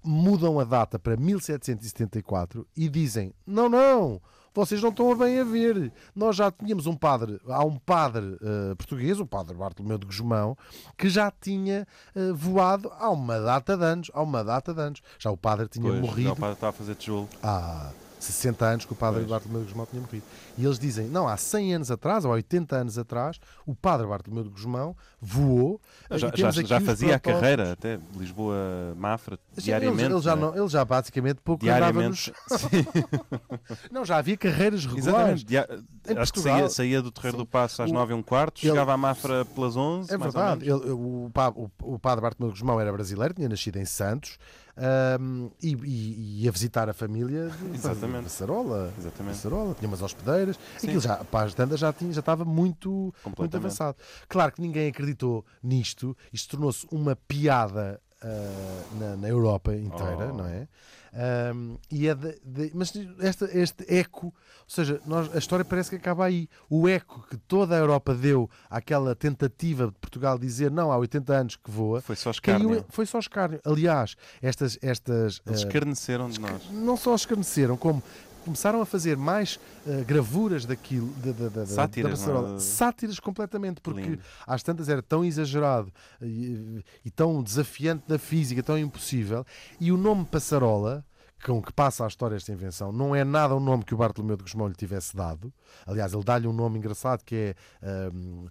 mudam 0.02 0.58
a 0.58 0.64
data 0.64 0.98
para 0.98 1.16
1774 1.16 2.66
e 2.76 2.88
dizem: 2.88 3.32
não, 3.46 3.68
não, 3.68 4.20
vocês 4.54 4.82
não 4.82 4.90
estão 4.90 5.16
bem 5.16 5.40
a 5.40 5.44
ver. 5.44 5.92
Nós 6.14 6.36
já 6.36 6.50
tínhamos 6.50 6.86
um 6.86 6.94
padre, 6.96 7.40
há 7.48 7.64
um 7.64 7.76
padre 7.78 8.38
ah, 8.42 8.74
português, 8.76 9.18
o 9.20 9.26
padre 9.26 9.54
Bartolomeu 9.56 9.98
de 9.98 10.06
Guzmão, 10.06 10.56
que 10.96 11.08
já 11.08 11.30
tinha 11.30 11.86
ah, 12.14 12.20
voado 12.34 12.90
há 12.98 13.10
uma 13.10 13.40
data 13.40 13.76
de 13.76 13.84
anos, 13.84 14.10
há 14.14 14.22
uma 14.22 14.42
data 14.44 14.72
de 14.74 14.80
anos. 14.80 15.02
Já 15.18 15.30
o 15.30 15.36
padre 15.36 15.68
tinha 15.68 15.88
Pois, 15.90 16.00
morrido 16.00 16.28
não, 16.28 16.34
o 16.34 16.36
padre 16.36 16.54
estava 16.54 16.70
a 16.70 16.72
fazer 16.72 16.94
tijolo. 16.94 17.28
há 17.42 17.90
60 18.24 18.64
anos 18.64 18.84
que 18.84 18.92
o 18.92 18.96
padre 18.96 19.20
Pois. 19.20 19.30
Bartolomeu 19.30 19.62
de 19.62 19.68
Guzmão 19.68 19.86
tinha 19.90 20.00
morrido. 20.00 20.24
E 20.56 20.64
eles 20.64 20.78
dizem, 20.78 21.08
não, 21.08 21.26
há 21.26 21.36
100 21.36 21.74
anos 21.74 21.90
atrás, 21.90 22.24
ou 22.24 22.30
há 22.30 22.34
80 22.34 22.76
anos 22.76 22.98
atrás, 22.98 23.38
o 23.66 23.74
padre 23.74 24.06
Bartolomeu 24.06 24.44
de 24.44 24.50
Guzmão 24.50 24.96
voou. 25.20 25.80
Já, 26.10 26.16
e 26.16 26.20
já, 26.40 26.50
já 26.50 26.78
os 26.78 26.84
fazia 26.84 27.16
a 27.16 27.18
carreira, 27.18 27.72
até 27.72 27.98
Lisboa-Mafra, 28.16 29.38
Sim, 29.54 29.62
diariamente. 29.62 30.04
Ele, 30.04 30.14
ele 30.14 30.20
já, 30.22 30.36
não 30.36 30.48
é? 30.48 30.50
não, 30.56 30.58
ele 30.62 30.68
já 30.68 30.84
basicamente 30.84 31.40
pouco 31.42 31.64
nos... 31.64 31.74
Diariamente. 31.74 32.32
Não, 33.90 34.04
já 34.04 34.16
havia 34.18 34.36
carreiras 34.36 34.84
regulares. 34.86 35.44
Dia- 35.44 35.68
Acho 36.16 36.32
que 36.32 36.40
saía, 36.40 36.68
saía 36.68 37.02
do 37.02 37.10
Terreiro 37.10 37.36
do 37.38 37.46
Passo 37.46 37.82
às 37.82 37.90
O- 37.90 37.94
9 37.94 38.12
e 38.12 38.16
um 38.16 38.22
quarto, 38.22 38.60
ele- 38.62 38.70
chegava 38.70 38.92
à 38.92 38.96
Mafra 38.96 39.44
pelas 39.44 39.76
11, 39.76 40.12
É 40.12 40.18
verdade. 40.18 40.64
Ele- 40.68 40.90
o, 40.90 41.30
o- 41.54 41.70
o 41.94 41.98
padre 41.98 42.22
Bartolomeu 42.22 42.52
de 42.54 42.60
Guzmão 42.60 42.80
era 42.80 42.92
brasileiro, 42.92 43.34
tinha 43.34 43.48
nascido 43.48 43.76
em 43.76 43.84
Santos 43.84 44.38
ahm, 44.76 45.48
e, 45.62 45.74
e- 45.74 46.14
e 46.40 46.44
ia 46.44 46.52
visitar 46.52 46.88
a 46.88 46.92
família 46.92 47.48
de, 47.48 47.74
Exatamente. 47.74 48.24
Passarola. 48.24 48.92
Exatamente. 48.98 49.34
Passarola, 49.36 49.74
tinha 49.74 49.88
umas 49.88 50.02
hospedeiras. 50.02 50.58
Sim. 50.78 50.86
Aquilo 50.88 51.00
já, 51.00 51.16
para 51.16 51.46
as 51.46 51.54
tandas 51.54 51.80
já, 51.80 51.92
tinha, 51.92 52.12
já 52.12 52.20
estava 52.20 52.44
muito, 52.44 53.14
muito 53.38 53.56
avançado. 53.56 53.96
Claro 54.28 54.52
que 54.52 54.60
ninguém 54.60 54.88
acreditou 54.88 55.44
nisto. 55.62 56.16
Isto 56.32 56.52
tornou-se 56.56 56.86
uma 56.90 57.16
piada 57.16 58.00
ah, 58.22 58.82
na, 58.98 59.16
na 59.16 59.28
Europa 59.28 59.74
inteira, 59.74 60.30
Oh. 60.32 60.36
não 60.36 60.46
é? 60.46 60.66
Ahm, 61.14 61.76
e 61.90 62.08
é 62.08 62.14
de- 62.14 62.40
de- 62.42 62.70
mas 62.74 62.90
esta- 63.20 63.44
este 63.52 63.84
eco, 63.86 64.26
ou 64.28 64.34
seja, 64.66 64.98
nós, 65.04 65.34
a 65.34 65.38
história 65.38 65.62
parece 65.64 65.90
que 65.90 65.96
acaba 65.96 66.24
aí. 66.24 66.48
O 66.70 66.88
eco 66.88 67.26
que 67.28 67.36
toda 67.36 67.74
a 67.74 67.78
Europa 67.78 68.14
deu 68.14 68.48
àquela 68.70 69.14
tentativa 69.14 69.86
de 69.88 69.92
Portugal 69.92 70.38
dizer 70.38 70.70
não, 70.70 70.90
há 70.90 70.96
80 70.96 71.34
anos 71.34 71.56
que 71.56 71.70
voa, 71.70 72.00
Foi 72.00 72.16
só 72.16 72.30
escárnio. 72.30 72.82
foi 72.88 73.04
só 73.04 73.18
escárnio. 73.18 73.60
Aliás, 73.64 74.16
estas, 74.40 74.78
estas 74.80 75.42
Eles 75.46 75.62
ah, 75.62 75.66
escarneceram 75.66 76.30
de 76.30 76.40
nós. 76.40 76.70
não 76.70 76.96
só 76.96 77.14
escarneceram, 77.14 77.76
como 77.76 78.02
começaram 78.44 78.80
a 78.80 78.86
fazer 78.86 79.16
mais 79.16 79.58
ah, 79.86 80.02
gravuras 80.04 80.64
daquilo, 80.64 81.08
da, 81.16 81.32
da, 81.32 81.48
da, 81.48 81.66
Sátiras, 81.66 82.12
da 82.12 82.18
passarola. 82.18 82.48
não 82.50 82.56
é? 82.56 82.60
sátiras 82.60 83.20
completamente, 83.20 83.80
porque 83.80 84.02
Lindo. 84.02 84.22
às 84.46 84.62
tantas 84.62 84.88
era 84.88 85.02
tão 85.02 85.24
exagerado 85.24 85.92
e, 86.20 86.84
e 87.04 87.10
tão 87.10 87.42
desafiante 87.42 88.04
na 88.08 88.18
física, 88.18 88.62
tão 88.62 88.78
impossível, 88.78 89.44
e 89.80 89.90
o 89.92 89.96
nome 89.96 90.24
passarola, 90.24 91.04
com 91.44 91.60
que 91.60 91.72
passa 91.72 92.04
a 92.04 92.08
história 92.08 92.36
esta 92.36 92.52
invenção. 92.52 92.92
Não 92.92 93.14
é 93.14 93.24
nada 93.24 93.54
o 93.54 93.60
nome 93.60 93.84
que 93.84 93.94
o 93.94 93.96
Bartolomeu 93.96 94.36
de 94.36 94.44
Gusmão 94.44 94.68
lhe 94.68 94.74
tivesse 94.74 95.16
dado. 95.16 95.52
Aliás, 95.86 96.12
ele 96.12 96.24
dá-lhe 96.24 96.46
um 96.46 96.52
nome 96.52 96.78
engraçado 96.78 97.24
que 97.24 97.54
é 97.82 98.10
um, 98.12 98.48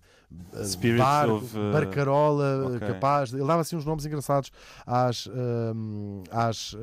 barco, 0.98 1.36
of, 1.36 1.58
uh, 1.58 1.72
Barcarola, 1.72 2.76
ok. 2.76 2.88
capaz. 2.88 3.34
Ele 3.34 3.46
dava 3.46 3.62
assim 3.62 3.76
uns 3.76 3.86
nomes 3.86 4.06
engraçados 4.06 4.52
às, 4.86 5.28
um, 5.28 6.24
às, 6.32 6.74
uh, 6.74 6.80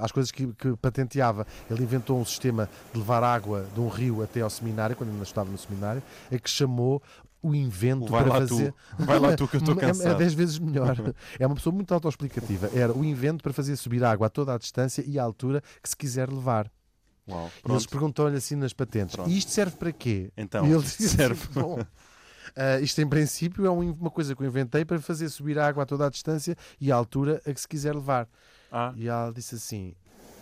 às 0.00 0.12
coisas 0.12 0.30
que, 0.30 0.46
que 0.54 0.76
patenteava. 0.76 1.46
Ele 1.70 1.82
inventou 1.82 2.18
um 2.18 2.24
sistema 2.24 2.68
de 2.92 2.98
levar 2.98 3.22
água 3.22 3.66
de 3.74 3.80
um 3.80 3.88
rio 3.88 4.22
até 4.22 4.40
ao 4.40 4.50
seminário, 4.50 4.96
quando 4.96 5.10
ainda 5.10 5.22
estava 5.22 5.50
no 5.50 5.58
seminário, 5.58 6.02
a 6.30 6.38
que 6.38 6.50
chamou 6.50 7.02
o 7.46 7.54
invento 7.54 8.06
Vai 8.10 8.22
para 8.24 8.32
lá 8.34 8.40
fazer. 8.46 8.72
tu, 8.72 9.04
vai 9.04 9.18
lá 9.18 9.36
tu 9.36 9.46
que 9.48 9.56
eu 9.56 9.60
estou 9.60 9.74
É- 9.78 9.78
É 9.78 9.80
cansado. 9.88 10.18
10 10.18 10.34
vezes 10.34 10.58
melhor. 10.58 10.96
É 11.38 11.46
uma 11.46 11.54
pessoa 11.56 11.74
muito 11.74 11.92
autoexplicativa. 11.94 12.70
Era 12.74 12.92
o 12.92 13.04
invento 13.04 13.42
para 13.42 13.52
fazer 13.52 13.76
subir 13.76 14.02
a 14.04 14.10
água 14.10 14.26
a 14.26 14.30
toda 14.30 14.54
a 14.54 14.58
distância 14.58 15.04
e 15.06 15.18
à 15.18 15.22
altura 15.22 15.62
que 15.82 15.88
se 15.88 15.96
quiser 15.96 16.28
levar. 16.30 16.70
Uau, 17.28 17.50
E 17.68 17.72
eles 17.72 17.86
perguntam-lhe 17.86 18.36
assim 18.36 18.54
nas 18.56 18.72
patentes: 18.72 19.16
Pronto. 19.16 19.30
isto 19.30 19.50
serve 19.50 19.76
para 19.76 19.90
quê? 19.92 20.30
Então, 20.36 20.64
e 20.66 20.70
ele 20.72 20.82
disse, 20.82 21.08
serve. 21.08 21.46
"Bom, 21.52 21.78
ah, 22.56 22.80
isto 22.80 23.00
em 23.00 23.08
princípio 23.08 23.66
é 23.66 23.70
um- 23.70 23.90
uma 23.92 24.10
coisa 24.10 24.34
que 24.36 24.42
eu 24.42 24.46
inventei 24.46 24.84
para 24.84 25.00
fazer 25.00 25.28
subir 25.28 25.58
a 25.58 25.66
água 25.66 25.82
a 25.82 25.86
toda 25.86 26.06
a 26.06 26.08
distância 26.10 26.56
e 26.80 26.92
à 26.92 26.94
altura 26.94 27.42
a 27.44 27.52
que 27.52 27.60
se 27.60 27.66
quiser 27.66 27.94
levar. 27.94 28.28
Ah, 28.70 28.92
E 28.96 29.08
ela 29.08 29.32
disse 29.32 29.56
assim: 29.56 29.94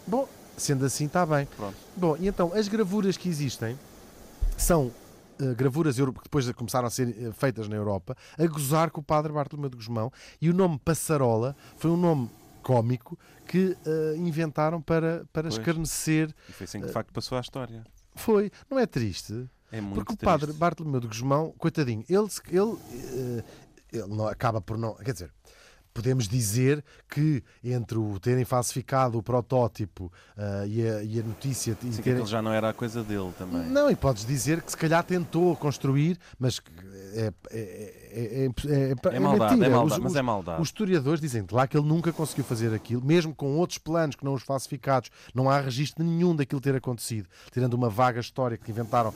Bom, 0.07 0.29
sendo 0.59 0.85
assim, 0.85 1.07
está 1.07 1.25
bem. 1.25 1.47
Pronto. 1.57 1.75
Bom, 1.97 2.17
e 2.21 2.29
então 2.29 2.53
as 2.55 2.69
gravuras 2.69 3.17
que 3.17 3.29
existem 3.31 3.79
são 4.59 4.93
gravuras 5.57 5.99
euro- 5.99 6.13
que 6.13 6.23
depois 6.25 6.51
começaram 6.53 6.87
a 6.87 6.91
ser 6.91 7.09
eh, 7.09 7.33
feitas 7.33 7.69
na 7.69 7.77
Europa 7.77 8.17
a 8.39 8.47
gozar 8.47 8.91
com 8.91 9.01
o 9.01 9.05
padre 9.05 9.33
Bartolomeu 9.33 9.71
de 9.71 9.77
Gusmão 9.77 10.13
e 10.41 10.49
o 10.51 10.55
nome 10.55 10.79
Passarola 10.79 11.57
foi 11.77 11.91
um 11.91 11.97
nome 11.97 12.31
cómico 12.63 13.19
que 13.47 13.77
eh, 13.85 14.15
inventaram 14.17 14.81
para, 14.81 15.25
para 15.33 15.45
Pois. 15.49 15.55
escarnecer. 15.59 16.35
e 16.49 16.53
foi 16.53 16.65
assim 16.65 16.81
que 16.81 16.87
de 16.87 16.93
facto 16.93 17.13
passou 17.13 17.37
a 17.37 17.41
história. 17.41 17.85
Foi, 18.15 18.51
não 18.71 18.79
é 18.79 18.87
triste? 18.87 19.49
É 19.73 19.81
muito 19.81 19.95
Porque 19.97 20.13
o 20.13 20.17
triste. 20.17 20.25
padre 20.25 20.53
Bartolomeu 20.53 21.01
de 21.01 21.09
Gusmão, 21.09 21.53
coitadinho, 21.59 22.05
ele, 22.09 22.29
ele, 22.49 22.79
eh, 22.93 23.45
ele 23.93 24.07
não, 24.15 24.27
acaba 24.29 24.61
por 24.61 24.79
não. 24.79 24.95
Quer 24.95 25.13
dizer, 25.13 25.33
podemos 25.95 26.27
dizer 26.29 26.85
que 27.09 27.43
entre 27.63 27.97
o 27.97 28.19
terem 28.19 28.45
falsificado 28.45 29.17
o 29.17 29.23
protótipo 29.23 30.13
ah, 30.37 30.67
e, 30.67 30.87
a, 30.87 31.03
e 31.05 31.21
a 31.21 31.23
notícia. 31.23 31.79
E 31.83 31.87
Sim, 31.87 31.91
que 31.93 32.03
terem- 32.03 32.13
aquilo 32.15 32.27
já 32.27 32.43
não 32.43 32.53
era 32.53 32.69
a 32.71 32.75
coisa 32.75 33.05
dele 33.05 33.33
também. 33.39 33.63
Não, 33.67 33.89
e 33.89 33.95
podes 33.95 34.27
dizer 34.27 34.61
que 34.61 34.71
se 34.73 34.77
calhar 34.77 35.05
tentou 35.05 35.57
construir, 35.57 36.19
mas 36.39 36.59
que 36.59 36.71
é, 37.15 37.33
é, 37.51 38.04
é, 38.15 38.45
é, 38.45 38.47
é, 38.47 39.17
É 39.17 39.19
maldade, 39.21 39.53
mentira. 39.57 39.67
é 39.67 39.77
maldade, 39.77 39.93
Os- 40.01 40.05
mas 40.05 40.13
os- 40.13 40.19
é 40.19 40.23
maldade. 40.23 40.63
os 40.63 40.69
historiadores 40.69 41.21
dizem 41.21 41.45
de 41.45 41.55
lá 41.55 41.67
que 41.67 41.77
ele 41.77 41.87
nunca 41.87 42.13
conseguiu 42.13 42.45
fazer 42.45 42.73
aquilo, 42.73 43.05
mesmo 43.05 43.35
com 43.35 43.57
outros 43.57 43.79
planos 43.79 44.15
que 44.17 44.25
não 44.25 44.35
os 44.35 44.43
falsificados. 44.43 45.11
Não 45.35 45.51
há 45.51 45.61
registro 45.61 46.05
nenhum 46.05 46.35
daquilo 46.37 46.61
ter 46.61 46.75
acontecido. 46.77 47.29
Tirando 47.53 47.75
uma 47.75 47.91
vaga 47.91 48.21
história 48.21 48.57
que 48.57 48.71
inventaram 48.71 49.13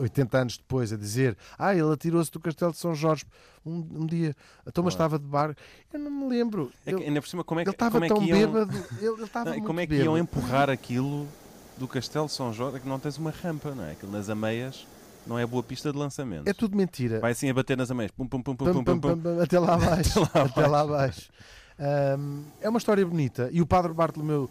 80 0.00 0.38
anos 0.38 0.56
depois 0.58 0.92
a 0.92 0.96
dizer 0.96 1.36
ah, 1.58 1.74
ele 1.74 1.92
atirou-se 1.92 2.30
do 2.30 2.40
castelo 2.40 2.72
de 2.72 2.78
São 2.78 2.94
Jorge 2.94 3.24
um, 3.64 3.86
um 3.94 4.06
dia. 4.06 4.34
Então, 4.66 4.82
mas 4.82 4.94
Claro. 4.94 5.14
estava 5.14 5.18
de 5.18 5.24
bar. 5.26 5.54
Eu 5.92 5.98
não 6.00 6.10
me 6.10 6.28
lembro. 6.28 6.72
É 6.84 6.90
que, 6.92 6.96
Ele- 6.96 7.06
ainda 7.08 7.20
por 7.20 7.28
cima, 7.28 7.44
como 7.44 7.60
é 7.60 7.64
que, 7.64 7.68
ele 7.70 7.74
estava 7.74 7.92
como 7.92 8.04
é 8.04 8.08
tão 8.08 8.22
iam, 8.22 8.38
bêbado. 8.52 8.72
Ele, 9.00 9.22
estava 9.24 9.50
Não, 9.54 9.60
como 9.62 9.80
é 9.80 9.86
que 9.86 9.90
bêbado. 9.90 10.06
iam 10.10 10.18
empurrar 10.18 10.70
aquilo 10.70 11.28
do 11.76 11.86
Castelo 11.86 12.26
de 12.26 12.32
São 12.32 12.52
Jorge? 12.52 12.78
É 12.78 12.80
que 12.80 12.88
não 12.88 12.98
tens 12.98 13.16
uma 13.18 13.30
rampa, 13.30 13.74
não 13.74 13.84
é? 13.84 13.92
Aquilo 13.92 14.10
nas 14.12 14.28
ameias 14.30 14.86
não 15.26 15.38
é 15.38 15.46
boa 15.46 15.62
pista 15.62 15.92
de 15.92 15.98
lançamento. 15.98 16.48
É 16.48 16.52
tudo 16.52 16.76
mentira. 16.76 17.20
Vai 17.20 17.32
assim 17.32 17.48
a 17.50 17.54
bater 17.54 17.76
nas 17.76 17.90
ameias. 17.90 18.10
Pum, 18.10 18.26
pum, 18.26 18.42
pum, 18.42 18.54
pum, 18.56 18.64
pum, 18.72 18.84
pum, 18.84 18.98
pum. 19.00 19.18
pam, 19.20 19.42
até 19.42 19.58
lá 19.58 19.74
abaixo. 19.74 20.22
Até 20.34 20.66
lá 20.66 20.80
abaixo. 20.80 21.30
Ahm, 21.78 22.42
é 22.60 22.68
uma 22.68 22.78
história 22.78 23.04
bonita. 23.06 23.48
E 23.52 23.60
o 23.62 23.66
padre 23.66 23.92
Bartolomeu, 23.92 24.50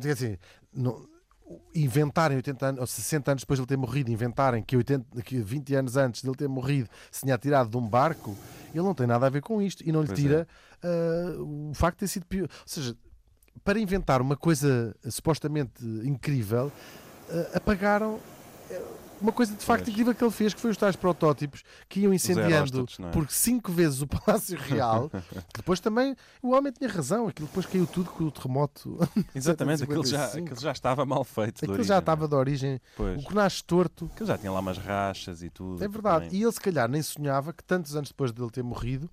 quer 0.00 0.14
dizer, 0.14 0.38
não- 0.72 1.06
inventarem 1.74 2.36
80 2.36 2.66
anos, 2.66 2.80
ou 2.80 2.86
60 2.86 3.30
anos 3.30 3.42
depois 3.42 3.58
de 3.58 3.62
ele 3.62 3.68
ter 3.68 3.76
morrido, 3.76 4.10
inventarem 4.10 4.62
que, 4.62 4.76
80, 4.76 5.22
que 5.22 5.40
20 5.40 5.74
anos 5.76 5.96
antes 5.96 6.20
de 6.22 6.28
ele 6.28 6.36
ter 6.36 6.48
morrido 6.48 6.88
se 7.10 7.22
tinha 7.22 7.38
tirado 7.38 7.70
de 7.70 7.76
um 7.76 7.88
barco, 7.88 8.36
ele 8.74 8.82
não 8.84 8.94
tem 8.94 9.06
nada 9.06 9.26
a 9.26 9.30
ver 9.30 9.40
com 9.40 9.62
isto. 9.62 9.82
E 9.86 9.90
não 9.92 10.02
lhe 10.02 10.08
Pois 10.08 10.18
é. 10.18 10.22
tira 10.22 10.48
ah, 10.82 11.40
o 11.40 11.72
facto 11.74 11.96
de 11.96 12.00
ter 12.00 12.08
sido 12.08 12.26
pior. 12.26 12.44
Ou 12.44 12.48
seja, 12.66 12.94
para 13.64 13.78
inventar 13.78 14.20
uma 14.20 14.36
coisa 14.36 14.94
supostamente 15.08 15.82
incrível, 16.04 16.70
ah, 17.30 17.50
apagaram 17.56 18.20
uma 19.20 19.32
coisa 19.32 19.54
de 19.54 19.64
facto 19.64 19.88
incrível 19.90 20.14
que 20.14 20.22
ele 20.22 20.30
fez, 20.30 20.54
que 20.54 20.60
foi 20.60 20.70
os 20.70 20.76
tais 20.76 20.96
protótipos 20.96 21.62
que 21.88 22.00
iam 22.00 22.12
incendiando 22.12 22.86
é? 23.00 23.10
por 23.10 23.30
cinco 23.30 23.72
vezes 23.72 24.02
o 24.02 24.06
Palácio 24.08 24.58
Real, 24.58 25.10
que 25.10 25.56
depois 25.56 25.80
também 25.80 26.14
o 26.42 26.50
homem 26.50 26.72
tinha 26.72 26.88
razão, 26.88 27.28
aquilo 27.28 27.48
depois 27.48 27.66
caiu 27.66 27.86
tudo 27.86 28.10
com 28.10 28.24
o 28.24 28.30
terremoto. 28.30 28.98
Exatamente, 29.34 29.82
aquilo 29.82 30.04
já, 30.04 30.18
755. 30.18 30.46
aquilo 30.46 30.60
já 30.60 30.72
estava 30.72 31.06
mal 31.06 31.24
feito. 31.24 31.58
Aquilo 31.58 31.72
origem, 31.72 31.88
já 31.88 31.96
é? 31.96 31.98
estava 31.98 32.28
de 32.28 32.34
origem. 32.34 32.80
Pois. 32.96 33.22
O 33.22 33.28
que 33.28 33.34
nasce 33.34 33.64
torto. 33.64 34.10
Aquilo 34.12 34.26
já 34.26 34.38
tinha 34.38 34.52
lá 34.52 34.60
umas 34.60 34.78
rachas 34.78 35.42
e 35.42 35.50
tudo. 35.50 35.82
É 35.82 35.88
verdade. 35.88 36.26
também. 36.26 36.40
E 36.40 36.42
ele, 36.42 36.52
se 36.52 36.60
calhar, 36.60 36.88
nem 36.88 37.02
sonhava 37.02 37.52
que 37.52 37.64
tantos 37.64 37.96
anos 37.96 38.08
depois 38.08 38.32
dele 38.32 38.50
ter 38.50 38.62
morrido, 38.62 39.10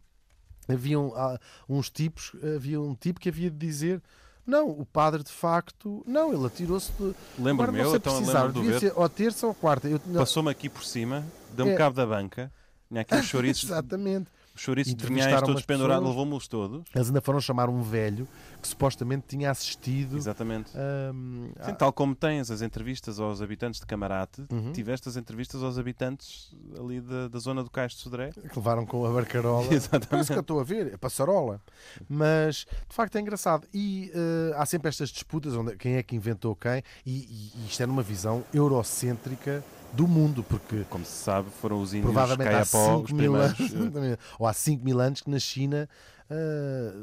haviam 0.68 1.14
ah, 1.16 1.40
uns 1.68 1.90
tipos, 1.90 2.32
havia 2.56 2.80
um 2.80 2.96
tipo 2.96 3.20
que 3.20 3.30
havia 3.30 3.50
de 3.50 3.58
dizer. 3.58 4.02
Não, 4.46 4.70
o 4.70 4.86
padre 4.86 5.24
de 5.24 5.32
facto. 5.32 6.04
Não, 6.06 6.34
ele 6.34 6.46
atirou-se 6.46 6.92
de. 6.92 7.16
Lembro-me 7.40 7.80
eu, 7.80 7.96
então 7.96 8.20
lembro 8.20 8.54
do 8.54 8.64
ver. 8.64 8.80
ser 8.80 8.94
ou 8.96 9.10
terça 9.10 9.48
ou 9.48 9.54
quarta. 9.54 9.90
Passou-me 10.14 10.52
aqui 10.52 10.70
por 10.70 10.84
cima, 10.84 11.26
deu-me 11.54 11.72
É. 11.72 11.76
cabo 11.76 11.96
da 11.96 12.06
banca. 12.06 12.52
Tinha 12.88 13.02
aqui 13.02 13.16
os 13.16 13.26
chouriços, 13.26 13.64
Exatamente. 13.66 14.28
Os 14.56 14.62
chouriços 14.62 14.96
de 14.96 15.04
vinhais 15.06 15.26
Entrevistaram 15.26 15.48
todos 15.48 15.66
pendurados, 15.66 16.00
pessoas. 16.04 16.10
levou-me-los 16.16 16.48
todos. 16.48 16.84
Eles 16.96 17.08
ainda 17.08 17.22
foram 17.22 17.42
chamar 17.42 17.70
um 17.70 17.82
velho 17.82 18.28
que 18.62 18.68
supostamente 18.68 19.26
tinha 19.28 19.52
assistido. 19.52 20.16
Exatamente. 20.18 20.72
ahm, 20.76 21.48
Sim, 21.64 21.72
a- 21.72 21.76
tal 21.76 21.92
como 21.94 22.16
tens 22.16 22.50
as 22.50 22.62
entrevistas 22.62 23.20
aos 23.20 23.42
habitantes 23.42 23.80
de 23.80 23.86
Camarate, 23.86 24.46
Uhum. 24.52 24.72
tiveste 24.72 25.10
as 25.10 25.18
entrevistas 25.18 25.62
aos 25.62 25.78
habitantes 25.78 26.56
ali 26.80 27.02
da, 27.02 27.28
da 27.28 27.40
zona 27.40 27.64
do 27.64 27.70
Cais 27.70 27.92
de 27.94 28.00
Sodré. 28.00 28.32
que 28.32 28.56
levaram 28.56 28.86
com 28.86 29.06
a 29.06 29.12
barcarola. 29.12 29.68
Exatamente. 29.74 30.08
Parece 30.08 30.32
que 30.32 30.38
eu 30.38 30.42
estou 30.42 30.60
a 30.60 30.64
ver, 30.64 30.94
é 30.94 30.98
passarola. 30.98 31.62
Mas 32.08 32.66
de 32.88 32.96
facto 32.96 33.16
é 33.18 33.22
engraçado. 33.22 33.68
E 33.74 34.12
eh, 34.14 34.54
há 34.56 34.66
sempre 34.66 34.90
estas 34.90 35.10
disputas 35.10 35.54
onde 35.56 35.76
quem 35.76 35.96
é 35.96 36.04
que 36.04 36.16
inventou 36.16 36.56
quem, 36.56 36.82
e- 37.06 37.52
e 37.56 37.66
isto 37.68 37.84
é 37.84 37.86
numa 37.86 38.02
visão 38.04 38.44
eurocêntrica 38.54 39.64
do 39.96 40.08
mundo, 40.08 40.44
porque 40.44 40.84
Como 40.90 41.06
se 41.06 41.12
sabe, 41.24 41.50
foram 41.62 41.82
os 41.82 41.94
índios 41.94 42.12
provavelmente 42.12 42.48
há 42.50 42.52
Caiapó 42.52 42.98
5 42.98 43.04
os 43.06 43.12
mil 43.12 43.36
anos, 43.36 43.60
eh, 43.60 44.18
ou 44.38 44.48
há 44.48 44.54
5 44.54 44.84
mil 44.84 45.00
anos 45.00 45.22
que 45.22 45.30
na 45.30 45.40
China 45.40 45.88
eh, 46.30 46.94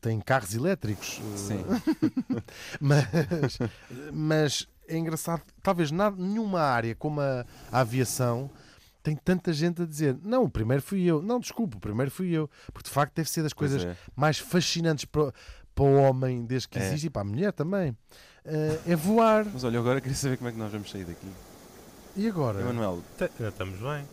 têm 0.00 0.20
carros 0.20 0.54
elétricos. 0.54 1.20
eh, 1.20 1.36
Sim. 1.36 1.64
mas, 2.80 3.58
mas 4.12 4.68
é 4.86 4.96
engraçado, 4.96 5.42
talvez 5.62 5.90
nada, 5.90 6.16
nenhuma 6.16 6.60
área 6.60 6.94
como 6.94 7.20
a, 7.20 7.44
a 7.70 7.80
aviação 7.80 8.50
tem 9.02 9.16
tanta 9.16 9.52
gente 9.52 9.82
a 9.82 9.86
dizer 9.86 10.16
não, 10.22 10.44
o 10.44 10.50
primeiro 10.50 10.82
fui 10.82 11.02
eu. 11.04 11.22
Não, 11.22 11.40
desculpa, 11.40 11.76
o 11.76 11.80
primeiro 11.80 12.10
fui 12.10 12.30
eu. 12.30 12.48
Porque 12.72 12.88
de 12.88 12.92
facto 12.94 13.14
deve 13.14 13.30
ser 13.30 13.42
das 13.42 13.52
coisas 13.54 13.84
é. 13.84 13.96
mais 14.14 14.38
fascinantes 14.38 15.04
para, 15.06 15.32
para 15.74 15.84
o 15.84 15.94
homem 15.96 16.44
desde 16.44 16.68
que 16.68 16.78
É. 16.78 16.86
existe 16.86 17.06
e 17.06 17.10
para 17.10 17.22
a 17.22 17.24
mulher 17.24 17.52
também. 17.52 17.96
Eh, 18.44 18.78
é 18.88 18.96
voar. 18.96 19.46
Mas 19.50 19.64
olha, 19.64 19.78
agora 19.78 20.00
queria 20.00 20.16
saber 20.16 20.36
como 20.36 20.50
é 20.50 20.52
que 20.52 20.58
nós 20.58 20.70
vamos 20.70 20.90
sair 20.90 21.04
daqui. 21.04 21.26
E 22.16 22.28
agora? 22.28 22.60
Emanuel, 22.60 23.02
estamos 23.40 23.78
bem. 23.78 24.04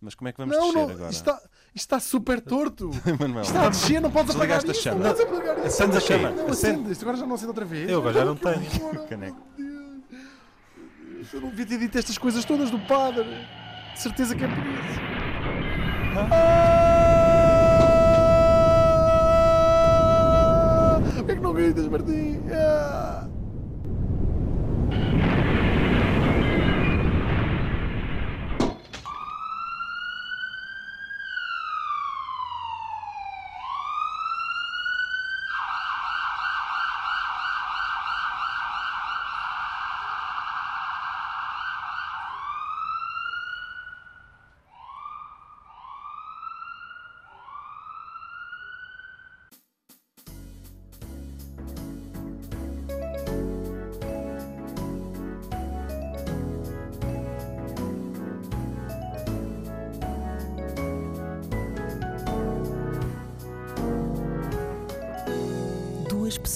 mas 0.00 0.14
como 0.14 0.28
é 0.28 0.32
que 0.32 0.38
vamos 0.38 0.56
Não, 0.56 0.66
descer 0.66 0.78
não, 0.86 0.90
agora? 0.94 1.10
isto 1.10 1.20
está, 1.28 1.34
isto 1.74 1.76
está 1.76 2.00
super 2.00 2.40
torto. 2.40 2.90
Emanuel, 3.06 3.42
Está 3.42 3.66
a 3.66 3.68
descer, 3.70 4.00
não 4.00 4.10
podes 4.10 4.34
apagar 4.36 4.58
isto. 4.58 4.74
chama. 4.74 5.04
Não 5.08 5.14
podes 5.14 5.20
apagar 5.32 5.56
isto. 5.58 5.66
Acende 5.66 5.96
a 5.96 6.00
chama. 6.00 6.30
Não, 6.30 6.46
Acende. 6.48 6.52
acende. 6.76 6.92
Isto 6.92 7.02
agora 7.02 7.16
já 7.16 7.26
não 7.26 7.34
acende 7.34 7.48
outra 7.48 7.64
vez. 7.64 7.90
Eu 7.90 7.98
agora 7.98 8.14
já 8.14 8.24
não 8.24 8.36
tenho. 8.36 8.60
Que 8.60 8.98
Caneco. 9.08 9.36
meu 9.58 10.00
Deus. 10.08 11.32
Eu 11.34 11.40
não 11.40 11.50
devia 11.50 11.66
ter 11.66 11.78
dito 11.78 11.98
estas 11.98 12.16
coisas 12.16 12.44
todas 12.44 12.70
do 12.70 12.78
padre. 12.80 13.24
De 13.92 14.00
certeza 14.00 14.36
que 14.36 14.44
é 14.44 14.48
por 14.48 14.58
isso. 14.58 15.00
Ah! 20.08 21.00
Porquê 21.16 21.32
é 21.32 21.34
que 21.34 21.40
não 21.40 21.52
gritas, 21.52 21.86
Martim? 21.88 22.40
Ah! 22.52 23.26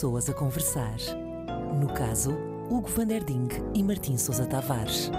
Pessoas 0.03 0.29
a 0.29 0.35
conversar. 0.35 0.97
No 1.81 1.87
caso, 1.95 2.33
Hugo 2.69 2.89
van 2.89 3.07
der 3.07 3.23
Ding 3.23 3.49
e 3.73 3.85
Martim 3.85 4.19
Sousa 4.19 4.45
Tavares. 4.45 5.13